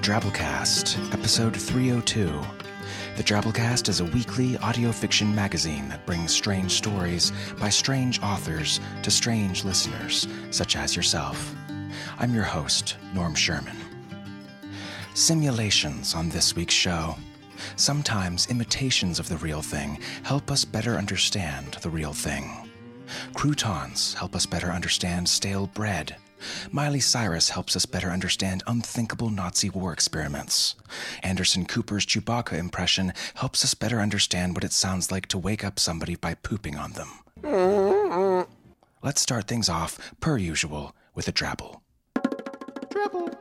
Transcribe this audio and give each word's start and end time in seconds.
Drabblecast, 0.00 1.12
episode 1.12 1.54
302. 1.54 2.32
The 3.16 3.22
Drabblecast 3.22 3.90
is 3.90 4.00
a 4.00 4.06
weekly 4.06 4.56
audio 4.56 4.92
fiction 4.92 5.34
magazine 5.34 5.90
that 5.90 6.06
brings 6.06 6.32
strange 6.32 6.72
stories 6.72 7.32
by 7.58 7.68
strange 7.68 8.18
authors 8.22 8.80
to 9.02 9.10
strange 9.10 9.62
listeners, 9.62 10.26
such 10.50 10.74
as 10.74 10.96
yourself. 10.96 11.54
I'm 12.18 12.34
your 12.34 12.44
host, 12.44 12.96
Norm 13.12 13.34
Sherman. 13.34 13.76
Simulations 15.12 16.14
on 16.14 16.30
this 16.30 16.56
week's 16.56 16.72
show. 16.72 17.14
Sometimes 17.76 18.48
imitations 18.48 19.18
of 19.18 19.28
the 19.28 19.36
real 19.36 19.60
thing 19.60 20.00
help 20.22 20.50
us 20.50 20.64
better 20.64 20.94
understand 20.96 21.74
the 21.82 21.90
real 21.90 22.14
thing. 22.14 22.70
Croutons 23.34 24.14
help 24.14 24.34
us 24.34 24.46
better 24.46 24.68
understand 24.68 25.28
stale 25.28 25.66
bread. 25.66 26.16
Miley 26.70 27.00
Cyrus 27.00 27.50
helps 27.50 27.76
us 27.76 27.86
better 27.86 28.10
understand 28.10 28.62
unthinkable 28.66 29.30
Nazi 29.30 29.70
war 29.70 29.92
experiments. 29.92 30.74
Anderson 31.22 31.66
Cooper's 31.66 32.06
Chewbacca 32.06 32.58
impression 32.58 33.12
helps 33.34 33.64
us 33.64 33.74
better 33.74 34.00
understand 34.00 34.54
what 34.54 34.64
it 34.64 34.72
sounds 34.72 35.10
like 35.10 35.26
to 35.26 35.38
wake 35.38 35.64
up 35.64 35.78
somebody 35.78 36.16
by 36.16 36.34
pooping 36.34 36.76
on 36.76 36.92
them. 36.92 38.46
Let's 39.02 39.20
start 39.20 39.46
things 39.46 39.68
off, 39.68 40.12
per 40.20 40.36
usual, 40.36 40.94
with 41.14 41.26
a 41.28 41.32
drabble. 41.32 41.80
Drabble. 42.14 43.34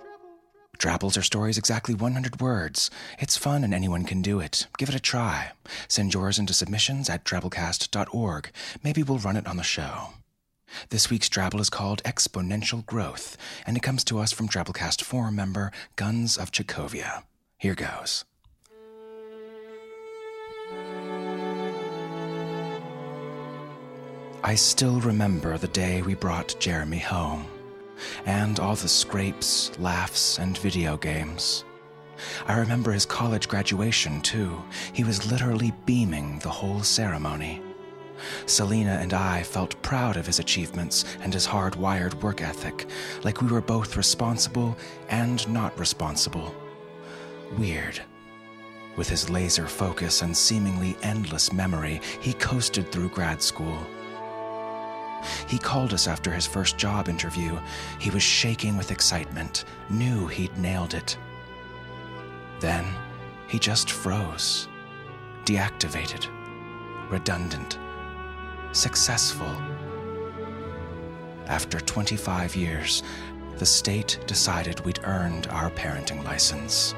Drabbles 0.78 1.18
are 1.18 1.22
stories 1.22 1.58
exactly 1.58 1.94
100 1.94 2.40
words. 2.40 2.90
It's 3.20 3.36
fun 3.36 3.66
and 3.66 3.74
anyone 3.74 4.06
can 4.06 4.22
do 4.22 4.40
it. 4.40 4.68
Give 4.78 4.88
it 4.88 4.96
a 4.96 5.00
try. 5.00 5.52
Send 5.90 6.14
yours 6.14 6.40
into 6.40 6.54
submissions 6.54 7.10
at 7.10 7.26
drabblecast.org. 7.26 8.52
Maybe 8.82 9.04
we'll 9.04 9.18
run 9.18 9.36
it 9.36 9.46
on 9.48 9.58
the 9.58 9.64
show. 9.64 10.14
This 10.90 11.10
week's 11.10 11.30
Drabble 11.30 11.60
is 11.60 11.70
called 11.70 12.04
Exponential 12.04 12.86
Growth, 12.86 13.38
and 13.66 13.78
it 13.78 13.84
comes 13.84 14.04
to 14.06 14.20
us 14.20 14.32
from 14.32 14.48
Drabblecast 14.48 15.04
forum 15.04 15.36
member 15.36 15.72
Guns 15.96 16.38
of 16.38 16.52
Chechovia. 16.52 17.24
Here 17.58 17.76
goes. 17.76 18.26
I 24.42 24.56
still 24.56 25.00
remember 25.02 25.58
the 25.58 25.68
day 25.68 26.02
we 26.02 26.16
brought 26.16 26.56
Jeremy 26.60 27.00
home, 27.00 27.46
and 28.26 28.60
all 28.60 28.76
the 28.76 28.88
scrapes, 28.88 29.72
laughs, 29.78 30.40
and 30.40 30.58
video 30.58 30.98
games. 30.98 31.66
I 32.48 32.58
remember 32.58 32.92
his 32.92 33.06
college 33.06 33.48
graduation, 33.48 34.22
too. 34.22 34.62
He 34.94 35.04
was 35.04 35.30
literally 35.32 35.74
beaming 35.86 36.40
the 36.40 36.50
whole 36.50 36.84
ceremony. 36.84 37.62
Selena 38.46 38.98
and 39.02 39.14
I 39.14 39.44
felt 39.44 39.82
proud 39.82 40.18
of 40.18 40.26
his 40.26 40.40
achievements 40.40 41.06
and 41.22 41.34
his 41.34 41.46
hard-wired 41.46 42.22
work 42.22 42.42
ethic, 42.42 42.88
like 43.24 43.42
we 43.42 43.48
were 43.48 43.62
both 43.62 43.98
responsible 43.98 44.78
and 45.10 45.48
not 45.48 45.78
responsible. 45.80 46.54
Weird. 47.58 48.02
With 48.96 49.10
his 49.10 49.30
laser 49.30 49.68
focus 49.68 50.22
and 50.22 50.36
seemingly 50.36 50.98
endless 51.02 51.54
memory, 51.54 52.02
he 52.22 52.34
coasted 52.34 52.92
through 52.92 53.10
grad 53.10 53.42
school. 53.42 53.78
He 55.48 55.58
called 55.58 55.94
us 55.94 56.08
after 56.08 56.32
his 56.32 56.48
first 56.48 56.78
job 56.78 57.10
interview. 57.10 57.58
He 58.00 58.10
was 58.10 58.24
shaking 58.24 58.78
with 58.78 58.92
excitement, 58.92 59.66
knew 59.90 60.28
he'd 60.28 60.58
nailed 60.58 60.94
it. 60.94 61.18
Then 62.60 62.86
he 63.48 63.60
just 63.60 63.92
froze, 63.92 64.68
deactivated, 65.46 66.28
redundant 67.10 67.80
successful. 68.72 69.50
After 71.48 71.80
25 71.80 72.56
years, 72.56 73.04
the 73.58 73.66
state 73.66 74.20
decided 74.28 74.80
we'd 74.86 75.00
earned 75.04 75.48
our 75.48 75.70
parenting 75.72 76.24
license. 76.24 76.94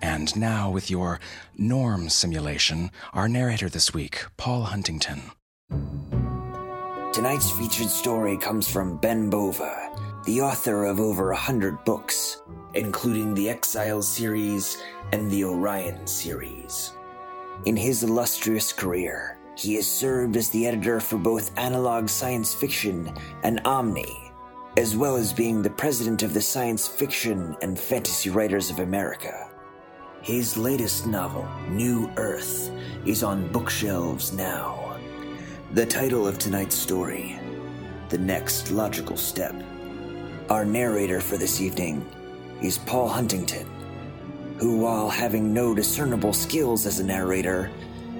And 0.00 0.36
now, 0.36 0.70
with 0.70 0.88
your 0.88 1.18
norm 1.58 2.08
simulation, 2.08 2.92
our 3.12 3.28
narrator 3.28 3.68
this 3.68 3.92
week, 3.92 4.24
Paul 4.36 4.64
Huntington. 4.64 5.32
Tonight's 7.12 7.50
featured 7.50 7.90
story 7.90 8.38
comes 8.38 8.66
from 8.66 8.96
Ben 8.96 9.28
Bova, 9.28 9.90
the 10.24 10.40
author 10.40 10.86
of 10.86 10.98
over 10.98 11.32
a 11.32 11.36
hundred 11.36 11.84
books, 11.84 12.40
including 12.72 13.34
the 13.34 13.50
Exile 13.50 14.00
series 14.00 14.82
and 15.12 15.30
the 15.30 15.44
Orion 15.44 16.06
series. 16.06 16.94
In 17.66 17.76
his 17.76 18.02
illustrious 18.02 18.72
career, 18.72 19.36
he 19.58 19.74
has 19.74 19.86
served 19.86 20.38
as 20.38 20.48
the 20.48 20.66
editor 20.66 21.00
for 21.00 21.18
both 21.18 21.56
Analog 21.58 22.08
Science 22.08 22.54
Fiction 22.54 23.12
and 23.42 23.60
Omni, 23.66 24.32
as 24.78 24.96
well 24.96 25.16
as 25.16 25.34
being 25.34 25.60
the 25.60 25.68
president 25.68 26.22
of 26.22 26.32
the 26.32 26.40
Science 26.40 26.88
Fiction 26.88 27.54
and 27.60 27.78
Fantasy 27.78 28.30
Writers 28.30 28.70
of 28.70 28.78
America. 28.78 29.50
His 30.22 30.56
latest 30.56 31.06
novel, 31.06 31.46
New 31.68 32.10
Earth, 32.16 32.70
is 33.04 33.22
on 33.22 33.52
bookshelves 33.52 34.32
now. 34.32 34.81
The 35.74 35.86
title 35.86 36.28
of 36.28 36.38
tonight's 36.38 36.76
story 36.76 37.38
the 38.10 38.18
next 38.18 38.70
logical 38.70 39.16
step. 39.16 39.54
Our 40.50 40.66
narrator 40.66 41.18
for 41.18 41.38
this 41.38 41.62
evening 41.62 42.06
is 42.60 42.76
Paul 42.76 43.08
Huntington, 43.08 43.66
who, 44.58 44.76
while 44.76 45.08
having 45.08 45.54
no 45.54 45.74
discernible 45.74 46.34
skills 46.34 46.84
as 46.84 47.00
a 47.00 47.04
narrator, 47.04 47.70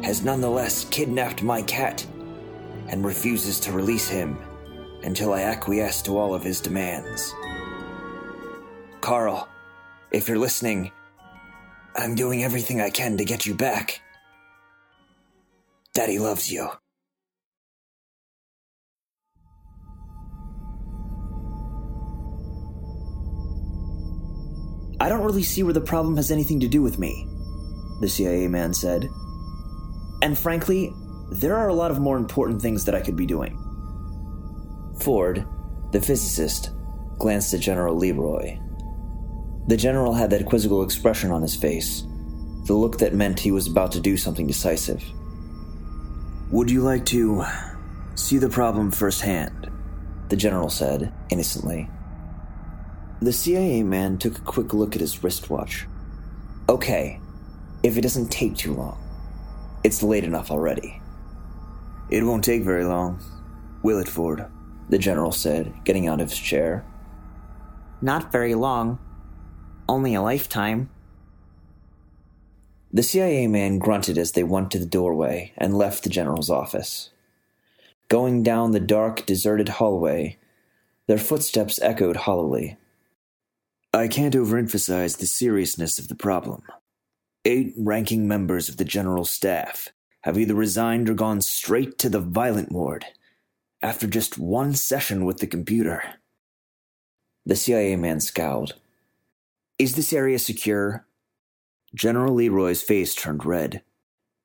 has 0.03 0.25
nonetheless 0.25 0.87
kidnapped 0.87 1.43
my 1.43 1.61
cat 1.61 2.07
and 2.89 3.05
refuses 3.05 3.61
to 3.61 3.73
release 3.73 4.09
him 4.09 4.39
until 5.03 5.35
I 5.35 5.43
acquiesce 5.43 6.01
to 6.03 6.17
all 6.17 6.35
of 6.35 6.43
his 6.43 6.59
demands. 6.59 7.35
Carl, 9.03 9.47
if 10.11 10.27
you're 10.27 10.39
listening, 10.39 10.91
I'm 11.97 12.15
doing 12.15 12.45
everything 12.45 12.81
I 12.81 12.89
can 12.89 13.19
to 13.19 13.27
get 13.27 13.45
you 13.45 13.55
back. 13.55 14.01
Daddy 15.93 16.19
loves 16.19 16.51
you. 16.51 16.71
I 25.03 25.09
don't 25.09 25.25
really 25.25 25.43
see 25.43 25.65
where 25.65 25.73
the 25.73 25.81
problem 25.81 26.15
has 26.15 26.31
anything 26.31 26.61
to 26.61 26.69
do 26.69 26.81
with 26.81 27.01
me, 27.01 27.27
the 27.99 28.09
CIA 28.09 28.47
man 28.47 28.73
said. 28.73 29.11
And 30.23 30.39
frankly, 30.39 30.95
there 31.33 31.57
are 31.57 31.67
a 31.67 31.75
lot 31.75 31.91
of 31.91 31.99
more 31.99 32.17
important 32.17 32.63
things 32.63 32.85
that 32.85 32.95
I 32.95 33.01
could 33.01 33.17
be 33.17 33.27
doing. 33.27 33.59
Ford, 35.01 35.45
the 35.91 36.01
physicist, 36.01 36.71
glanced 37.19 37.53
at 37.53 37.59
General 37.59 38.01
LeRoy. 38.01 38.61
The 39.67 39.77
general 39.77 40.15
had 40.15 40.31
that 40.31 40.47
quizzical 40.47 40.85
expression 40.85 41.33
on 41.33 41.43
his 41.43 41.57
face, 41.57 42.03
the 42.67 42.75
look 42.75 42.99
that 42.99 43.13
meant 43.13 43.41
he 43.41 43.51
was 43.51 43.67
about 43.67 43.91
to 43.93 44.01
do 44.01 44.17
something 44.17 44.47
decisive. 44.47 45.03
Would 46.53 46.71
you 46.71 46.83
like 46.83 47.05
to 47.07 47.45
see 48.15 48.39
the 48.39 48.49
problem 48.49 48.93
firsthand? 48.93 49.69
The 50.29 50.37
general 50.37 50.71
said, 50.71 51.13
innocently. 51.29 51.91
The 53.23 53.33
CIA 53.33 53.85
man 53.85 54.19
took 54.19 54.37
a 54.37 54.41
quick 54.41 54.75
look 54.75 54.97
at 54.97 55.01
his 55.01 55.23
wristwatch. 55.23 55.87
Okay, 56.69 57.21
if 57.85 57.97
it 57.97 58.01
doesn't 58.01 58.33
take 58.33 58.57
too 58.57 58.75
long. 58.75 58.99
It's 59.85 60.03
late 60.03 60.25
enough 60.25 60.51
already. 60.51 61.01
It 62.11 62.25
won't 62.25 62.43
take 62.43 62.65
very 62.65 62.85
long, 62.85 63.23
will 63.85 64.01
it, 64.01 64.09
Ford? 64.09 64.45
The 64.89 64.99
general 64.99 65.31
said, 65.31 65.73
getting 65.85 66.09
out 66.09 66.21
of 66.21 66.31
his 66.31 66.39
chair. 66.41 66.85
Not 68.01 68.33
very 68.33 68.57
long. 68.57 68.99
Only 69.89 70.17
a 70.17 70.21
lifetime. 70.21 70.91
The 72.93 73.05
CIA 73.05 73.47
man 73.47 73.79
grunted 73.79 74.19
as 74.19 74.33
they 74.33 74.43
went 74.43 74.73
to 74.73 74.81
the 74.81 74.85
doorway 74.85 75.53
and 75.57 75.79
left 75.79 76.03
the 76.03 76.11
general's 76.11 76.51
office. 76.51 77.11
Going 78.09 78.43
down 78.43 78.73
the 78.73 78.81
dark, 78.81 79.25
deserted 79.27 79.69
hallway, 79.69 80.39
their 81.07 81.19
footsteps 81.19 81.81
echoed 81.81 82.17
hollowly. 82.17 82.79
I 83.95 84.09
can't 84.09 84.35
overemphasize 84.35 85.19
the 85.19 85.27
seriousness 85.27 85.99
of 85.99 86.09
the 86.09 86.15
problem. 86.15 86.63
Eight 87.45 87.75
ranking 87.77 88.27
members 88.27 88.71
of 88.71 88.79
the 88.79 88.87
General 88.87 89.27
Staff 89.27 89.91
have 90.23 90.39
either 90.39 90.55
resigned 90.55 91.11
or 91.11 91.15
gone 91.15 91.43
straight 91.43 91.99
to 91.99 92.09
the 92.09 92.19
violent 92.19 92.73
ward 92.73 93.05
after 93.83 94.07
just 94.07 94.39
one 94.39 94.73
session 94.73 95.27
with 95.27 95.39
the 95.39 95.47
computer. 95.47 96.03
The 97.45 97.55
CIA 97.55 97.97
man 97.97 98.21
scowled. 98.21 98.77
Is 99.79 99.95
this 99.95 100.15
area 100.15 100.39
secure? 100.39 101.07
General 101.95 102.35
LeRoy's 102.35 102.83
face 102.83 103.15
turned 103.15 103.45
red. 103.45 103.83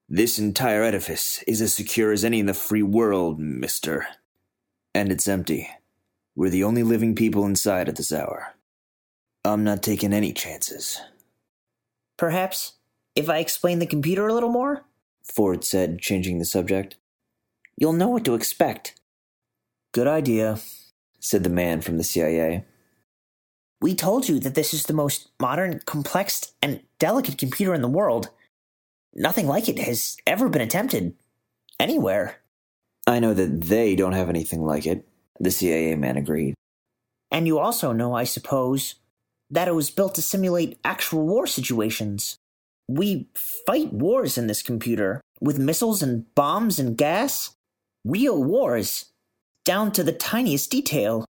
This 0.09 0.37
entire 0.37 0.83
edifice 0.83 1.41
is 1.47 1.61
as 1.61 1.73
secure 1.73 2.11
as 2.11 2.25
any 2.25 2.41
in 2.41 2.47
the 2.47 2.53
free 2.53 2.83
world, 2.83 3.39
mister. 3.39 4.07
And 4.93 5.09
it's 5.09 5.27
empty. 5.27 5.69
We're 6.35 6.49
the 6.49 6.65
only 6.65 6.83
living 6.83 7.15
people 7.15 7.45
inside 7.45 7.87
at 7.87 7.95
this 7.95 8.11
hour. 8.11 8.56
I'm 9.45 9.63
not 9.63 9.83
taking 9.83 10.13
any 10.13 10.33
chances. 10.33 10.99
Perhaps 12.17 12.73
if 13.15 13.29
I 13.29 13.39
explain 13.39 13.79
the 13.79 13.85
computer 13.85 14.27
a 14.27 14.33
little 14.33 14.49
more? 14.49 14.85
Ford 15.23 15.63
said, 15.63 15.99
changing 15.99 16.39
the 16.39 16.45
subject. 16.45 16.95
You'll 17.77 17.93
know 17.93 18.09
what 18.09 18.25
to 18.25 18.35
expect. 18.35 18.99
Good 19.93 20.07
idea, 20.07 20.59
said 21.19 21.43
the 21.43 21.49
man 21.49 21.81
from 21.81 21.97
the 21.97 22.03
CIA. 22.03 22.65
We 23.81 23.93
told 23.93 24.27
you 24.27 24.39
that 24.39 24.55
this 24.55 24.73
is 24.73 24.83
the 24.83 24.93
most 24.93 25.29
modern, 25.39 25.79
complex, 25.85 26.53
and 26.61 26.81
delicate 26.99 27.37
computer 27.37 27.73
in 27.73 27.81
the 27.81 27.87
world. 27.87 28.29
Nothing 29.13 29.47
like 29.47 29.69
it 29.69 29.79
has 29.79 30.17
ever 30.25 30.49
been 30.49 30.61
attempted. 30.61 31.13
Anywhere. 31.79 32.37
I 33.05 33.19
know 33.19 33.33
that 33.33 33.61
they 33.61 33.95
don't 33.95 34.13
have 34.13 34.29
anything 34.29 34.63
like 34.63 34.85
it, 34.87 35.07
the 35.39 35.51
CIA 35.51 35.95
man 35.95 36.17
agreed. 36.17 36.55
And 37.29 37.45
you 37.45 37.59
also 37.59 37.91
know, 37.91 38.13
I 38.13 38.23
suppose, 38.23 38.95
that 39.49 39.67
it 39.67 39.75
was 39.75 39.89
built 39.89 40.15
to 40.15 40.21
simulate 40.21 40.79
actual 40.83 41.25
war 41.25 41.47
situations. 41.47 42.37
We 42.87 43.29
fight 43.65 43.93
wars 43.93 44.37
in 44.37 44.47
this 44.47 44.61
computer 44.61 45.21
with 45.39 45.59
missiles 45.59 46.01
and 46.01 46.33
bombs 46.35 46.79
and 46.79 46.97
gas. 46.97 47.55
Real 48.05 48.41
wars, 48.41 49.05
down 49.65 49.91
to 49.91 50.03
the 50.03 50.13
tiniest 50.13 50.71
detail. 50.71 51.25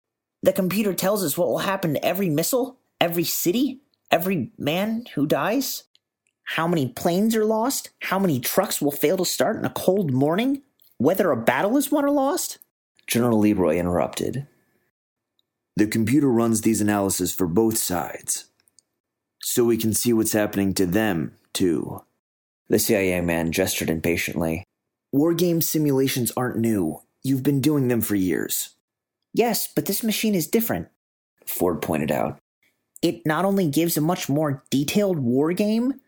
The 0.43 0.53
computer 0.53 0.94
tells 0.94 1.23
us 1.23 1.37
what 1.37 1.49
will 1.49 1.59
happen 1.59 1.94
to 1.94 2.05
every 2.05 2.31
missile, 2.31 2.79
every 3.00 3.25
city, 3.25 3.82
every 4.11 4.53
man 4.56 5.05
who 5.15 5.26
dies. 5.26 5.85
How 6.44 6.67
many 6.67 6.88
planes 6.88 7.37
are 7.37 7.44
lost, 7.44 7.91
how 8.00 8.19
many 8.19 8.41
trucks 8.41 8.81
will 8.81 8.91
fail 8.91 9.17
to 9.19 9.25
start 9.25 9.56
in 9.56 9.65
a 9.65 9.70
cold 9.70 10.12
morning, 10.12 10.62
whether 10.99 11.31
a 11.31 11.37
battle 11.37 11.76
is 11.76 11.91
won 11.91 12.05
or 12.05 12.11
lost. 12.11 12.58
General 13.06 13.41
LeRoy 13.43 13.79
interrupted. 13.79 14.47
The 15.77 15.87
computer 15.87 16.29
runs 16.29 16.61
these 16.61 16.81
analyses 16.81 17.35
for 17.35 17.47
both 17.47 17.79
sides. 17.79 18.47
So 19.43 19.65
we 19.65 19.77
can 19.77 19.95
see 19.95 20.13
what's 20.13 20.33
happening 20.33 20.75
to 20.75 20.87
them, 20.87 21.35
too. 21.53 22.03
The 22.69 22.79
CIA 22.79 23.21
man 23.21 23.53
gestured 23.53 23.91
impatiently. 23.91 24.65
War 25.13 25.35
game 25.35 25.61
simulations 25.61 26.33
aren't 26.37 26.59
new. 26.59 27.03
You've 27.23 27.43
been 27.43 27.61
doing 27.61 27.89
them 27.89 28.01
for 28.01 28.15
years. 28.15 28.71
Yes, 29.35 29.67
but 29.67 29.87
this 29.87 30.03
machine 30.03 30.35
is 30.35 30.47
different, 30.47 30.89
Ford 31.47 31.81
pointed 31.81 32.11
out. 32.11 32.39
It 33.01 33.27
not 33.27 33.45
only 33.45 33.69
gives 33.69 33.97
a 33.97 34.01
much 34.01 34.29
more 34.29 34.63
detailed 34.71 35.19
war 35.19 35.53
game, 35.53 36.01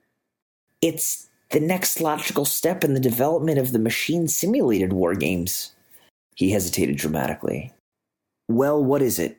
it's 0.81 1.29
the 1.51 1.61
next 1.61 2.01
logical 2.01 2.45
step 2.45 2.85
in 2.85 2.95
the 2.95 3.01
development 3.01 3.59
of 3.59 3.73
the 3.73 3.79
machine 3.79 4.29
simulated 4.29 4.93
war 4.93 5.15
games. 5.15 5.75
He 6.35 6.51
hesitated 6.51 6.97
dramatically. 6.97 7.73
Well, 8.49 8.83
what 8.83 9.03
is 9.03 9.19
it? 9.19 9.39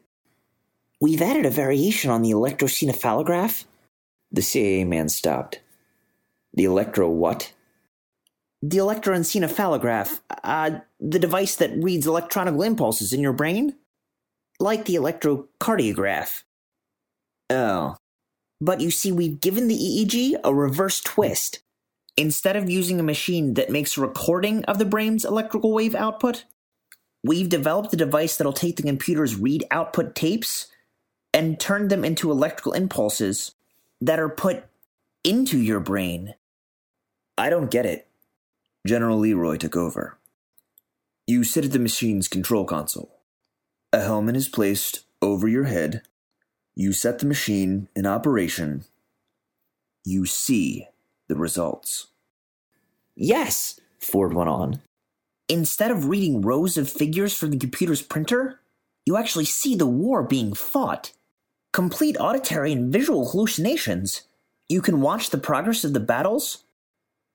We've 1.02 1.22
added 1.22 1.46
a 1.46 1.50
variation 1.50 2.10
on 2.10 2.22
the 2.22 2.32
electroencephalograph. 2.32 3.66
The 4.32 4.42
CIA 4.42 4.86
man 4.86 5.10
stopped. 5.10 5.60
The 6.54 6.64
electro 6.64 7.10
what? 7.10 7.52
The 8.62 8.78
electroencephalograph, 8.78 10.22
uh, 10.44 10.80
the 11.00 11.20
device 11.20 11.58
that 11.58 11.78
reads 11.84 12.08
electronic 12.08 12.56
impulses 12.56 13.14
in 13.14 13.20
your 13.20 13.34
brain. 13.34 13.76
Like 14.60 14.86
the 14.86 14.96
electrocardiograph. 14.96 16.44
Oh. 17.50 17.98
But 18.62 18.80
you 18.80 18.90
see, 18.90 19.12
we've 19.12 19.42
given 19.42 19.68
the 19.68 19.76
EEG 19.76 20.40
a 20.44 20.54
reverse 20.54 21.02
twist. 21.02 21.60
Instead 22.18 22.56
of 22.56 22.70
using 22.70 22.98
a 23.00 23.04
machine 23.04 23.56
that 23.56 23.70
makes 23.70 23.98
a 23.98 24.02
recording 24.02 24.64
of 24.66 24.80
the 24.80 24.86
brain's 24.86 25.26
electrical 25.26 25.74
wave 25.74 25.94
output, 25.94 26.46
we've 27.26 27.50
developed 27.50 27.94
a 27.94 27.98
device 27.98 28.38
that'll 28.38 28.54
take 28.54 28.78
the 28.78 28.84
computer's 28.84 29.36
read 29.36 29.66
output 29.70 30.16
tapes 30.16 30.68
and 31.36 31.60
turn 31.60 31.90
them 31.90 32.06
into 32.06 32.32
electrical 32.32 32.72
impulses 32.72 33.56
that 34.00 34.20
are 34.20 34.30
put 34.30 34.64
into 35.26 35.60
your 35.60 35.82
brain. 35.82 36.34
I 37.38 37.50
don't 37.50 37.70
get 37.70 37.86
it. 37.86 38.08
General 38.88 39.20
LeRoy 39.20 39.60
took 39.60 39.76
over. 39.76 40.18
You 41.28 41.44
sit 41.44 41.66
at 41.66 41.74
the 41.74 41.80
machine's 41.80 42.30
control 42.30 42.64
console. 42.64 43.20
A 43.92 44.00
helmet 44.00 44.38
is 44.38 44.48
placed 44.48 45.04
over 45.22 45.48
your 45.48 45.66
head. 45.66 46.04
You 46.74 46.94
set 46.94 47.20
the 47.20 47.26
machine 47.26 47.90
in 47.96 48.06
operation. 48.06 48.86
You 50.06 50.26
see 50.26 50.88
the 51.28 51.36
results. 51.36 52.08
Yes, 53.14 53.78
Ford 54.00 54.34
went 54.34 54.50
on. 54.50 54.82
Instead 55.50 55.92
of 55.92 56.08
reading 56.08 56.42
rows 56.42 56.78
of 56.78 56.90
figures 56.90 57.34
from 57.34 57.52
the 57.52 57.58
computer's 57.58 58.02
printer, 58.02 58.62
you 59.06 59.18
actually 59.18 59.46
see 59.46 59.76
the 59.76 59.86
war 59.86 60.24
being 60.24 60.54
fought 60.54 61.12
complete 61.76 62.16
auditory 62.22 62.72
and 62.72 62.90
visual 62.90 63.28
hallucinations. 63.28 64.22
You 64.70 64.82
can 64.82 65.02
watch 65.02 65.30
the 65.30 65.38
progress 65.38 65.84
of 65.84 65.92
the 65.92 66.00
battles, 66.00 66.64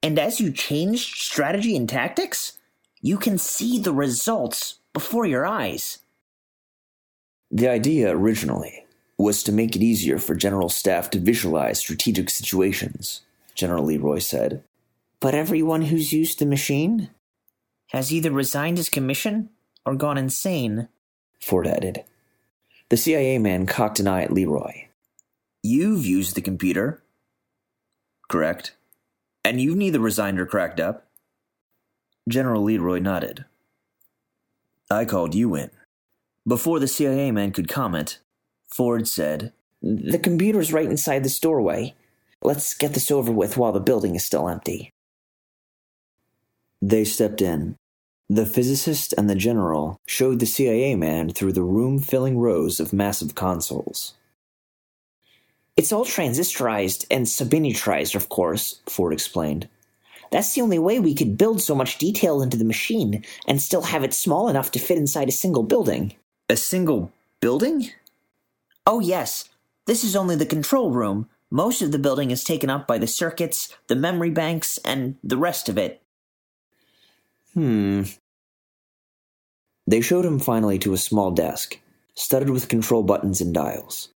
and 0.03 0.19
as 0.19 0.41
you 0.41 0.51
change 0.51 1.13
strategy 1.21 1.77
and 1.77 1.87
tactics, 1.87 2.59
you 3.03 3.19
can 3.19 3.37
see 3.37 3.79
the 3.79 3.93
results 3.93 4.79
before 4.95 5.27
your 5.27 5.45
eyes. 5.45 5.99
The 7.51 7.69
idea 7.69 8.17
originally 8.17 8.87
was 9.19 9.43
to 9.43 9.53
make 9.53 9.77
it 9.77 9.83
easier 9.83 10.19
for 10.19 10.35
General 10.35 10.71
Staff 10.71 11.11
to 11.11 11.19
visualize 11.19 11.79
strategic 11.79 12.31
situations, 12.31 13.21
General 13.55 13.85
LeRoy 13.85 14.23
said. 14.23 14.65
But 15.21 15.35
everyone 15.35 15.83
who's 15.83 16.15
used 16.15 16.39
the 16.39 16.47
machine 16.47 17.11
has 17.89 18.11
either 18.11 18.31
resigned 18.31 18.79
his 18.79 18.89
commission 18.89 19.51
or 19.85 19.97
gone 19.97 20.17
insane. 20.17 20.89
Ford 21.39 21.67
added. 21.67 22.05
The 22.91 22.97
CIA 22.97 23.39
man 23.39 23.67
cocked 23.67 24.01
an 24.01 24.09
eye 24.09 24.25
at 24.25 24.31
LeRoy. 24.31 24.89
You've 25.63 26.05
used 26.05 26.35
the 26.35 26.41
computer. 26.41 27.03
Correct. 28.29 28.75
And 29.45 29.61
you've 29.61 29.77
neither 29.77 30.01
resigned 30.01 30.41
or 30.41 30.47
cracked 30.47 30.81
up. 30.81 31.07
General 32.29 32.65
LeRoy 32.65 33.01
nodded. 33.01 33.45
I 34.91 35.05
called 35.05 35.37
you 35.37 35.55
in. 35.55 35.71
Before 36.47 36.81
the 36.81 36.89
CIA 36.89 37.31
man 37.31 37.53
could 37.53 37.69
comment, 37.69 38.19
Ford 38.75 39.07
said, 39.07 39.53
The 39.81 40.19
computer's 40.19 40.73
right 40.73 40.91
inside 40.91 41.23
this 41.23 41.39
doorway. 41.39 41.95
Let's 42.43 42.75
get 42.75 42.95
this 42.95 43.13
over 43.13 43.31
with 43.31 43.57
while 43.57 43.73
the 43.73 43.79
building 43.79 44.17
is 44.17 44.25
still 44.25 44.49
empty. 44.49 44.91
They 46.83 47.05
stepped 47.05 47.41
in. 47.41 47.77
The 48.33 48.47
physicist 48.47 49.13
and 49.19 49.29
the 49.29 49.35
general 49.35 50.01
showed 50.07 50.39
the 50.39 50.47
CIA 50.47 50.95
man 50.95 51.31
through 51.31 51.53
the 51.53 51.65
room 51.65 51.99
filling 51.99 52.39
rows 52.39 52.79
of 52.79 52.93
massive 52.93 53.35
consoles. 53.35 54.15
It's 55.77 55.91
all 55.91 56.05
transistorized 56.05 57.07
and 57.11 57.27
subminiaturized, 57.27 58.15
of 58.15 58.29
course, 58.29 58.83
Ford 58.89 59.13
explained. 59.13 59.69
That's 60.31 60.55
the 60.55 60.61
only 60.61 60.79
way 60.79 61.01
we 61.01 61.13
could 61.13 61.37
build 61.37 61.61
so 61.61 61.75
much 61.75 61.99
detail 61.99 62.41
into 62.41 62.57
the 62.57 62.65
machine 62.65 63.25
and 63.49 63.61
still 63.61 63.83
have 63.83 64.05
it 64.05 64.15
small 64.15 64.49
enough 64.49 64.71
to 64.73 64.79
fit 64.79 64.97
inside 64.97 65.29
a 65.29 65.33
single 65.33 65.65
building. 65.65 66.15
A 66.49 66.57
single 66.57 67.13
building? 67.41 67.91
Oh, 68.87 69.01
yes. 69.01 69.49
This 69.87 70.05
is 70.05 70.15
only 70.15 70.37
the 70.37 70.47
control 70.47 70.93
room. 70.93 71.29
Most 71.51 71.83
of 71.83 71.91
the 71.91 71.99
building 71.99 72.31
is 72.31 72.45
taken 72.45 72.71
up 72.71 72.87
by 72.87 72.97
the 72.97 73.09
circuits, 73.09 73.77
the 73.89 73.97
memory 73.97 74.31
banks, 74.31 74.79
and 74.85 75.17
the 75.25 75.37
rest 75.37 75.69
of 75.69 75.77
it. 75.77 76.01
Hmm. 77.55 78.03
They 79.91 80.01
showed 80.01 80.25
him 80.25 80.39
finally 80.39 80.79
to 80.81 80.93
a 80.93 80.97
small 80.97 81.33
desk, 81.33 81.81
studded 82.15 82.51
with 82.51 82.69
control 82.69 83.03
buttons 83.03 83.41
and 83.41 83.53
dials. 83.53 84.11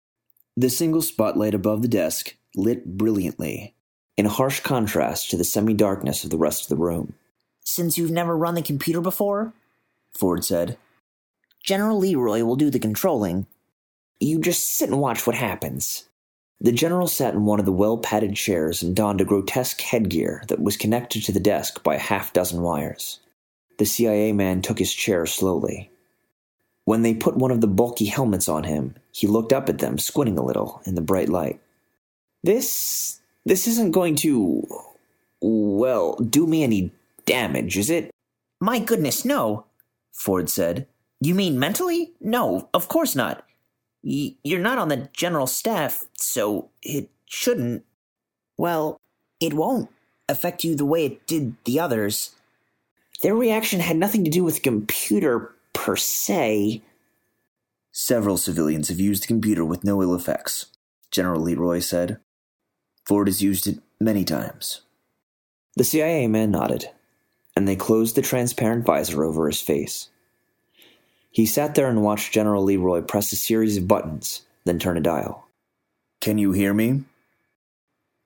The 0.54 0.68
single 0.68 1.00
spotlight 1.00 1.54
above 1.54 1.80
the 1.80 1.88
desk 1.88 2.36
lit 2.54 2.98
brilliantly, 2.98 3.72
in 4.18 4.26
harsh 4.26 4.60
contrast 4.60 5.30
to 5.30 5.38
the 5.38 5.44
semi 5.44 5.72
darkness 5.72 6.24
of 6.24 6.30
the 6.30 6.36
rest 6.36 6.64
of 6.64 6.68
the 6.68 6.76
room. 6.76 7.14
Since 7.64 7.96
you've 7.96 8.10
never 8.10 8.36
run 8.36 8.54
the 8.54 8.60
computer 8.60 9.00
before, 9.00 9.54
Ford 10.12 10.44
said, 10.44 10.76
General 11.64 11.98
LeRoy 11.98 12.44
will 12.44 12.56
do 12.56 12.68
the 12.68 12.78
controlling. 12.78 13.46
You 14.20 14.40
just 14.40 14.76
sit 14.76 14.90
and 14.90 15.00
watch 15.00 15.26
what 15.26 15.36
happens. 15.36 16.04
The 16.60 16.72
general 16.72 17.08
sat 17.08 17.32
in 17.32 17.46
one 17.46 17.60
of 17.60 17.64
the 17.64 17.72
well 17.72 17.96
padded 17.96 18.36
chairs 18.36 18.82
and 18.82 18.94
donned 18.94 19.22
a 19.22 19.24
grotesque 19.24 19.80
headgear 19.80 20.42
that 20.48 20.60
was 20.60 20.76
connected 20.76 21.24
to 21.24 21.32
the 21.32 21.40
desk 21.40 21.82
by 21.82 21.94
a 21.94 21.98
half 21.98 22.34
dozen 22.34 22.60
wires. 22.60 23.20
The 23.82 23.86
CIA 23.86 24.32
man 24.32 24.62
took 24.62 24.78
his 24.78 24.94
chair 24.94 25.26
slowly. 25.26 25.90
When 26.84 27.02
they 27.02 27.14
put 27.14 27.36
one 27.36 27.50
of 27.50 27.60
the 27.60 27.66
bulky 27.66 28.04
helmets 28.04 28.48
on 28.48 28.62
him, 28.62 28.94
he 29.10 29.26
looked 29.26 29.52
up 29.52 29.68
at 29.68 29.78
them, 29.78 29.98
squinting 29.98 30.38
a 30.38 30.44
little 30.44 30.80
in 30.86 30.94
the 30.94 31.00
bright 31.00 31.28
light. 31.28 31.60
This. 32.44 33.20
this 33.44 33.66
isn't 33.66 33.90
going 33.90 34.14
to. 34.22 34.64
well, 35.40 36.14
do 36.14 36.46
me 36.46 36.62
any 36.62 36.92
damage, 37.26 37.76
is 37.76 37.90
it? 37.90 38.12
My 38.60 38.78
goodness, 38.78 39.24
no, 39.24 39.66
Ford 40.12 40.48
said. 40.48 40.86
You 41.20 41.34
mean 41.34 41.58
mentally? 41.58 42.12
No, 42.20 42.68
of 42.72 42.86
course 42.86 43.16
not. 43.16 43.44
Y- 44.04 44.36
you're 44.44 44.60
not 44.60 44.78
on 44.78 44.90
the 44.90 45.08
general 45.12 45.48
staff, 45.48 46.06
so 46.16 46.70
it 46.84 47.10
shouldn't. 47.26 47.84
Well, 48.56 48.96
it 49.40 49.54
won't 49.54 49.90
affect 50.28 50.62
you 50.62 50.76
the 50.76 50.86
way 50.86 51.04
it 51.04 51.26
did 51.26 51.56
the 51.64 51.80
others. 51.80 52.36
Their 53.20 53.34
reaction 53.34 53.80
had 53.80 53.96
nothing 53.96 54.24
to 54.24 54.30
do 54.30 54.42
with 54.42 54.56
the 54.56 54.60
computer 54.60 55.54
per 55.72 55.96
se. 55.96 56.82
Several 57.92 58.36
civilians 58.36 58.88
have 58.88 58.98
used 58.98 59.22
the 59.22 59.28
computer 59.28 59.64
with 59.64 59.84
no 59.84 60.02
ill 60.02 60.14
effects, 60.14 60.66
General 61.10 61.40
LeRoy 61.40 61.82
said. 61.82 62.18
Ford 63.04 63.28
has 63.28 63.42
used 63.42 63.66
it 63.66 63.78
many 64.00 64.24
times. 64.24 64.80
The 65.76 65.84
CIA 65.84 66.26
man 66.26 66.50
nodded, 66.50 66.88
and 67.54 67.68
they 67.68 67.76
closed 67.76 68.16
the 68.16 68.22
transparent 68.22 68.84
visor 68.84 69.24
over 69.24 69.46
his 69.46 69.60
face. 69.60 70.08
He 71.30 71.46
sat 71.46 71.74
there 71.74 71.88
and 71.88 72.02
watched 72.02 72.32
General 72.32 72.64
LeRoy 72.64 73.06
press 73.06 73.32
a 73.32 73.36
series 73.36 73.76
of 73.76 73.88
buttons, 73.88 74.42
then 74.64 74.78
turn 74.78 74.96
a 74.96 75.00
dial. 75.00 75.48
Can 76.20 76.38
you 76.38 76.52
hear 76.52 76.74
me? 76.74 77.04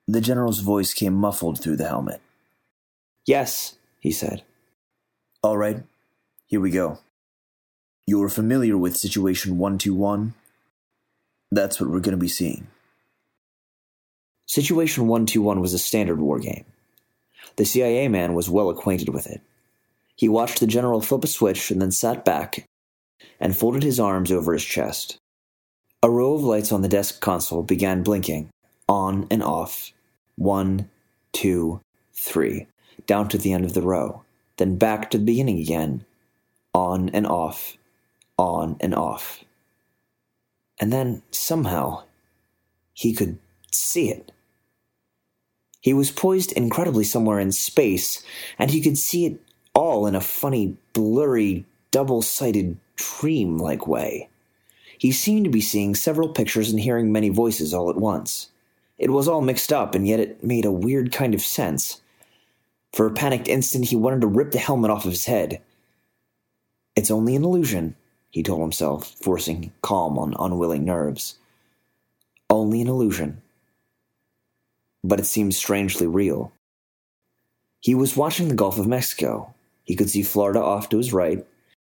The 0.07 0.21
general's 0.21 0.59
voice 0.59 0.93
came 0.93 1.13
muffled 1.13 1.59
through 1.59 1.77
the 1.77 1.87
helmet. 1.87 2.21
Yes, 3.25 3.75
he 3.99 4.11
said. 4.11 4.43
All 5.43 5.57
right, 5.57 5.83
here 6.47 6.59
we 6.59 6.71
go. 6.71 6.97
You're 8.07 8.27
familiar 8.27 8.75
with 8.75 8.97
Situation 8.97 9.59
121? 9.59 10.33
That's 11.51 11.79
what 11.79 11.91
we're 11.91 11.99
going 11.99 12.17
to 12.17 12.17
be 12.17 12.27
seeing. 12.27 12.67
Situation 14.47 15.07
121 15.07 15.61
was 15.61 15.73
a 15.75 15.79
standard 15.79 16.19
war 16.19 16.39
game. 16.39 16.65
The 17.57 17.65
CIA 17.65 18.07
man 18.07 18.33
was 18.33 18.49
well 18.49 18.69
acquainted 18.71 19.09
with 19.09 19.27
it. 19.27 19.41
He 20.15 20.27
watched 20.27 20.59
the 20.59 20.67
general 20.67 21.01
flip 21.01 21.23
a 21.23 21.27
switch 21.27 21.69
and 21.69 21.79
then 21.79 21.91
sat 21.91 22.25
back 22.25 22.65
and 23.39 23.55
folded 23.55 23.83
his 23.83 23.99
arms 23.99 24.31
over 24.31 24.53
his 24.53 24.65
chest. 24.65 25.17
A 26.01 26.09
row 26.09 26.33
of 26.33 26.43
lights 26.43 26.71
on 26.71 26.81
the 26.81 26.89
desk 26.89 27.21
console 27.21 27.61
began 27.61 28.01
blinking, 28.01 28.49
on 28.89 29.27
and 29.29 29.43
off. 29.43 29.91
One, 30.35 30.89
two, 31.31 31.81
three, 32.15 32.65
down 33.05 33.29
to 33.29 33.37
the 33.37 33.53
end 33.53 33.65
of 33.65 33.73
the 33.73 33.81
row, 33.83 34.23
then 34.57 34.77
back 34.77 35.09
to 35.11 35.17
the 35.17 35.25
beginning 35.25 35.59
again, 35.59 36.05
on 36.73 37.09
and 37.09 37.25
off, 37.25 37.77
on 38.37 38.77
and 38.79 38.93
off. 38.93 39.43
And 40.79 40.93
then, 40.93 41.23
somehow, 41.31 42.03
he 42.93 43.13
could 43.13 43.39
see 43.71 44.09
it. 44.09 44.31
He 45.81 45.93
was 45.93 46.11
poised 46.11 46.51
incredibly 46.51 47.03
somewhere 47.03 47.39
in 47.39 47.51
space, 47.51 48.23
and 48.59 48.69
he 48.71 48.81
could 48.81 48.97
see 48.97 49.25
it 49.25 49.41
all 49.73 50.07
in 50.07 50.15
a 50.15 50.21
funny, 50.21 50.75
blurry, 50.93 51.65
double 51.91 52.21
sighted, 52.21 52.77
dream 52.95 53.57
like 53.57 53.87
way. 53.87 54.29
He 54.97 55.11
seemed 55.11 55.45
to 55.45 55.51
be 55.51 55.61
seeing 55.61 55.93
several 55.93 56.29
pictures 56.29 56.71
and 56.71 56.79
hearing 56.79 57.11
many 57.11 57.29
voices 57.29 57.73
all 57.73 57.89
at 57.89 57.97
once. 57.97 58.49
It 58.97 59.11
was 59.11 59.27
all 59.27 59.41
mixed 59.41 59.71
up, 59.71 59.93
and 59.93 60.07
yet 60.07 60.19
it 60.19 60.43
made 60.43 60.65
a 60.65 60.71
weird 60.71 61.11
kind 61.11 61.35
of 61.35 61.41
sense. 61.41 62.01
For 62.93 63.05
a 63.05 63.11
panicked 63.11 63.47
instant, 63.47 63.85
he 63.85 63.95
wanted 63.95 64.21
to 64.21 64.27
rip 64.27 64.51
the 64.51 64.59
helmet 64.59 64.91
off 64.91 65.05
of 65.05 65.11
his 65.11 65.25
head. 65.25 65.61
It's 66.95 67.11
only 67.11 67.35
an 67.35 67.43
illusion, 67.43 67.95
he 68.31 68.43
told 68.43 68.61
himself, 68.61 69.13
forcing 69.21 69.71
calm 69.81 70.17
on 70.17 70.35
unwilling 70.39 70.83
nerves. 70.85 71.37
Only 72.49 72.81
an 72.81 72.87
illusion. 72.87 73.41
But 75.03 75.19
it 75.19 75.25
seemed 75.25 75.53
strangely 75.53 76.07
real. 76.07 76.51
He 77.79 77.93
was 77.93 78.17
watching 78.17 78.47
the 78.47 78.55
Gulf 78.55 78.79
of 78.79 78.87
Mexico. 78.87 79.53
He 79.83 79.95
could 79.95 80.09
see 80.09 80.23
Florida 80.23 80.61
off 80.61 80.89
to 80.89 80.97
his 80.97 81.13
right, 81.13 81.45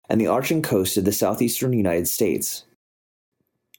and 0.08 0.20
the 0.20 0.26
arching 0.26 0.62
coast 0.62 0.96
of 0.96 1.04
the 1.04 1.12
southeastern 1.12 1.72
United 1.72 2.08
States. 2.08 2.64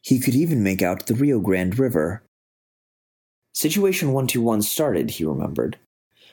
He 0.02 0.20
could 0.20 0.36
even 0.36 0.64
make 0.64 0.82
out 0.82 1.06
the 1.06 1.16
Rio 1.16 1.40
Grande 1.40 1.78
River. 1.78 2.24
Situation 3.54 4.10
121 4.14 4.62
started, 4.62 5.12
he 5.12 5.26
remembered, 5.26 5.78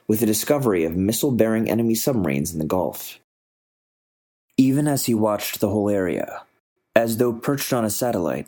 with 0.07 0.21
the 0.21 0.27
discovery 0.27 0.85
of 0.85 0.97
missile 0.97 1.31
bearing 1.31 1.69
enemy 1.71 1.95
submarines 1.95 2.53
in 2.53 2.59
the 2.59 2.65
Gulf. 2.65 3.19
Even 4.57 4.87
as 4.87 5.07
he 5.07 5.15
watched 5.15 5.61
the 5.61 5.71
whole 5.71 5.91
area, 5.91 6.43
as 6.95 7.17
though 7.17 7.33
perched 7.33 7.73
on 7.73 7.85
a 7.85 7.91
satellite, 7.91 8.47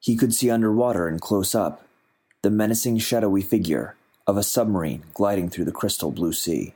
he 0.00 0.16
could 0.16 0.34
see 0.34 0.50
underwater 0.50 1.06
and 1.06 1.20
close 1.20 1.54
up 1.54 1.86
the 2.42 2.50
menacing 2.50 2.98
shadowy 2.98 3.40
figure 3.40 3.94
of 4.26 4.36
a 4.36 4.42
submarine 4.42 5.04
gliding 5.14 5.48
through 5.48 5.64
the 5.64 5.72
crystal 5.72 6.10
blue 6.10 6.32
sea. 6.32 6.74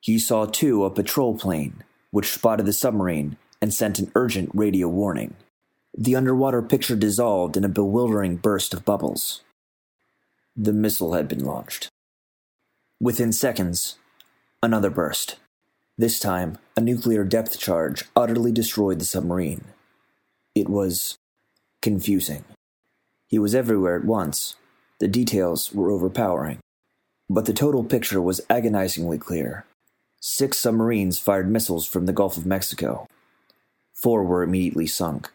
He 0.00 0.18
saw, 0.18 0.46
too, 0.46 0.84
a 0.84 0.90
patrol 0.90 1.38
plane, 1.38 1.84
which 2.10 2.32
spotted 2.32 2.66
the 2.66 2.72
submarine 2.72 3.36
and 3.60 3.72
sent 3.72 3.98
an 3.98 4.10
urgent 4.14 4.50
radio 4.54 4.88
warning. 4.88 5.34
The 5.96 6.16
underwater 6.16 6.62
picture 6.62 6.96
dissolved 6.96 7.56
in 7.56 7.64
a 7.64 7.68
bewildering 7.68 8.36
burst 8.36 8.74
of 8.74 8.84
bubbles. 8.84 9.42
The 10.56 10.72
missile 10.72 11.12
had 11.12 11.28
been 11.28 11.44
launched. 11.44 11.91
Within 13.02 13.32
seconds, 13.32 13.96
another 14.62 14.88
burst. 14.88 15.34
This 15.98 16.20
time, 16.20 16.58
a 16.76 16.80
nuclear 16.80 17.24
depth 17.24 17.58
charge 17.58 18.04
utterly 18.14 18.52
destroyed 18.52 19.00
the 19.00 19.04
submarine. 19.04 19.64
It 20.54 20.68
was 20.68 21.16
confusing. 21.80 22.44
He 23.26 23.40
was 23.40 23.56
everywhere 23.56 23.96
at 23.96 24.04
once. 24.04 24.54
The 25.00 25.08
details 25.08 25.72
were 25.74 25.90
overpowering. 25.90 26.60
But 27.28 27.46
the 27.46 27.52
total 27.52 27.82
picture 27.82 28.20
was 28.20 28.40
agonizingly 28.48 29.18
clear. 29.18 29.66
Six 30.20 30.58
submarines 30.58 31.18
fired 31.18 31.50
missiles 31.50 31.88
from 31.88 32.06
the 32.06 32.12
Gulf 32.12 32.36
of 32.36 32.46
Mexico. 32.46 33.08
Four 33.92 34.22
were 34.22 34.44
immediately 34.44 34.86
sunk. 34.86 35.28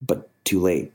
But 0.00 0.30
too 0.44 0.60
late. 0.60 0.92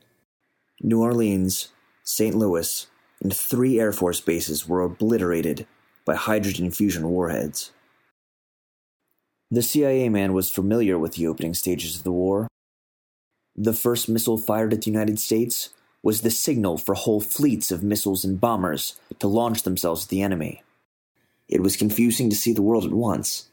New 0.79 1.01
Orleans, 1.01 1.67
St. 2.05 2.33
Louis, 2.33 2.87
and 3.21 3.35
three 3.35 3.79
Air 3.79 3.91
Force 3.91 4.21
bases 4.21 4.67
were 4.67 4.81
obliterated 4.81 5.67
by 6.05 6.15
hydrogen 6.15 6.71
fusion 6.71 7.09
warheads. 7.09 7.71
The 9.51 9.61
CIA 9.61 10.09
man 10.09 10.33
was 10.33 10.49
familiar 10.49 10.97
with 10.97 11.13
the 11.13 11.27
opening 11.27 11.53
stages 11.53 11.97
of 11.97 12.03
the 12.03 12.11
war. 12.11 12.47
The 13.55 13.73
first 13.73 14.07
missile 14.07 14.37
fired 14.37 14.73
at 14.73 14.83
the 14.83 14.91
United 14.91 15.19
States 15.19 15.69
was 16.01 16.21
the 16.21 16.31
signal 16.31 16.77
for 16.77 16.95
whole 16.95 17.19
fleets 17.19 17.71
of 17.71 17.83
missiles 17.83 18.23
and 18.23 18.39
bombers 18.39 18.99
to 19.19 19.27
launch 19.27 19.63
themselves 19.63 20.03
at 20.05 20.09
the 20.09 20.21
enemy. 20.21 20.63
It 21.47 21.61
was 21.61 21.75
confusing 21.75 22.29
to 22.29 22.35
see 22.35 22.53
the 22.53 22.61
world 22.61 22.85
at 22.85 22.93
once. 22.93 23.49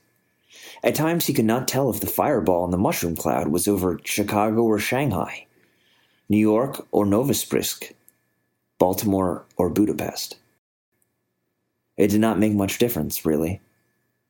At 0.84 0.94
times, 0.94 1.26
he 1.26 1.32
could 1.32 1.46
not 1.46 1.66
tell 1.66 1.90
if 1.90 2.00
the 2.00 2.06
fireball 2.06 2.64
in 2.64 2.70
the 2.70 2.78
mushroom 2.78 3.16
cloud 3.16 3.48
was 3.48 3.66
over 3.66 3.98
Chicago 4.04 4.62
or 4.62 4.78
Shanghai, 4.78 5.46
New 6.28 6.38
York 6.38 6.86
or 6.92 7.06
Novosibirsk, 7.06 7.92
Baltimore 8.78 9.44
or 9.56 9.70
Budapest. 9.70 10.36
It 11.96 12.08
did 12.08 12.20
not 12.20 12.38
make 12.38 12.52
much 12.52 12.78
difference, 12.78 13.24
really. 13.24 13.60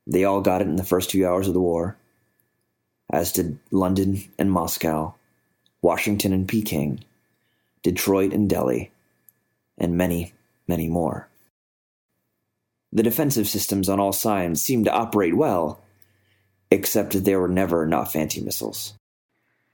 They 0.07 0.25
all 0.25 0.41
got 0.41 0.61
it 0.61 0.69
in 0.69 0.77
the 0.77 0.85
first 0.85 1.11
few 1.11 1.27
hours 1.27 1.49
of 1.49 1.55
the 1.55 1.61
war, 1.61 1.97
as 3.11 3.33
did 3.33 3.59
London 3.71 4.23
and 4.39 4.51
Moscow, 4.51 5.15
Washington 5.83 6.33
and 6.33 6.47
Peking, 6.47 7.01
Detroit 7.83 8.33
and 8.33 8.49
Delhi, 8.49 8.93
and 9.79 9.97
many, 9.97 10.33
many 10.69 10.89
more. 10.89 11.29
The 12.93 13.03
defensive 13.03 13.49
systems 13.49 13.89
on 13.89 14.01
all 14.01 14.13
sides 14.13 14.63
seemed 14.63 14.85
to 14.87 14.93
operate 14.93 15.37
well, 15.37 15.81
except 16.71 17.13
that 17.13 17.25
there 17.25 17.41
were 17.41 17.49
never 17.49 17.85
enough 17.85 18.17
anti 18.17 18.41
missiles. 18.41 18.95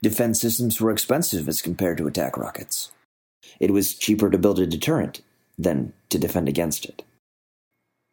Defense 0.03 0.41
systems 0.41 0.81
were 0.81 0.91
expensive 0.91 1.49
as 1.49 1.63
compared 1.63 1.99
to 1.99 2.07
attack 2.07 2.37
rockets. 2.37 2.91
It 3.61 3.71
was 3.71 3.95
cheaper 3.95 4.31
to 4.31 4.39
build 4.39 4.59
a 4.59 4.67
deterrent 4.67 5.23
than 5.59 5.93
to 6.09 6.19
defend 6.19 6.49
against 6.49 6.85
it. 6.85 7.05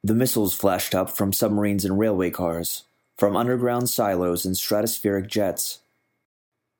The 0.03 0.13
missiles 0.13 0.53
flashed 0.53 0.95
up 0.95 1.09
from 1.09 1.33
submarines 1.33 1.83
and 1.83 1.99
railway 1.99 2.29
cars, 2.29 2.83
from 3.17 3.35
underground 3.35 3.89
silos 3.89 4.45
and 4.45 4.55
stratospheric 4.55 5.27
jets. 5.27 5.79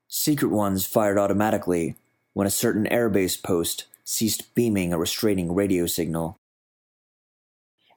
Secret 0.08 0.50
ones 0.50 0.86
fired 0.86 1.18
automatically 1.18 1.96
when 2.34 2.48
a 2.48 2.51
certain 2.51 2.86
airbase 2.86 3.41
post 3.41 3.86
ceased 4.06 4.56
beaming 4.56 4.94
a 4.94 4.98
restraining 4.98 5.53
radio 5.53 5.86
signal. 5.86 6.38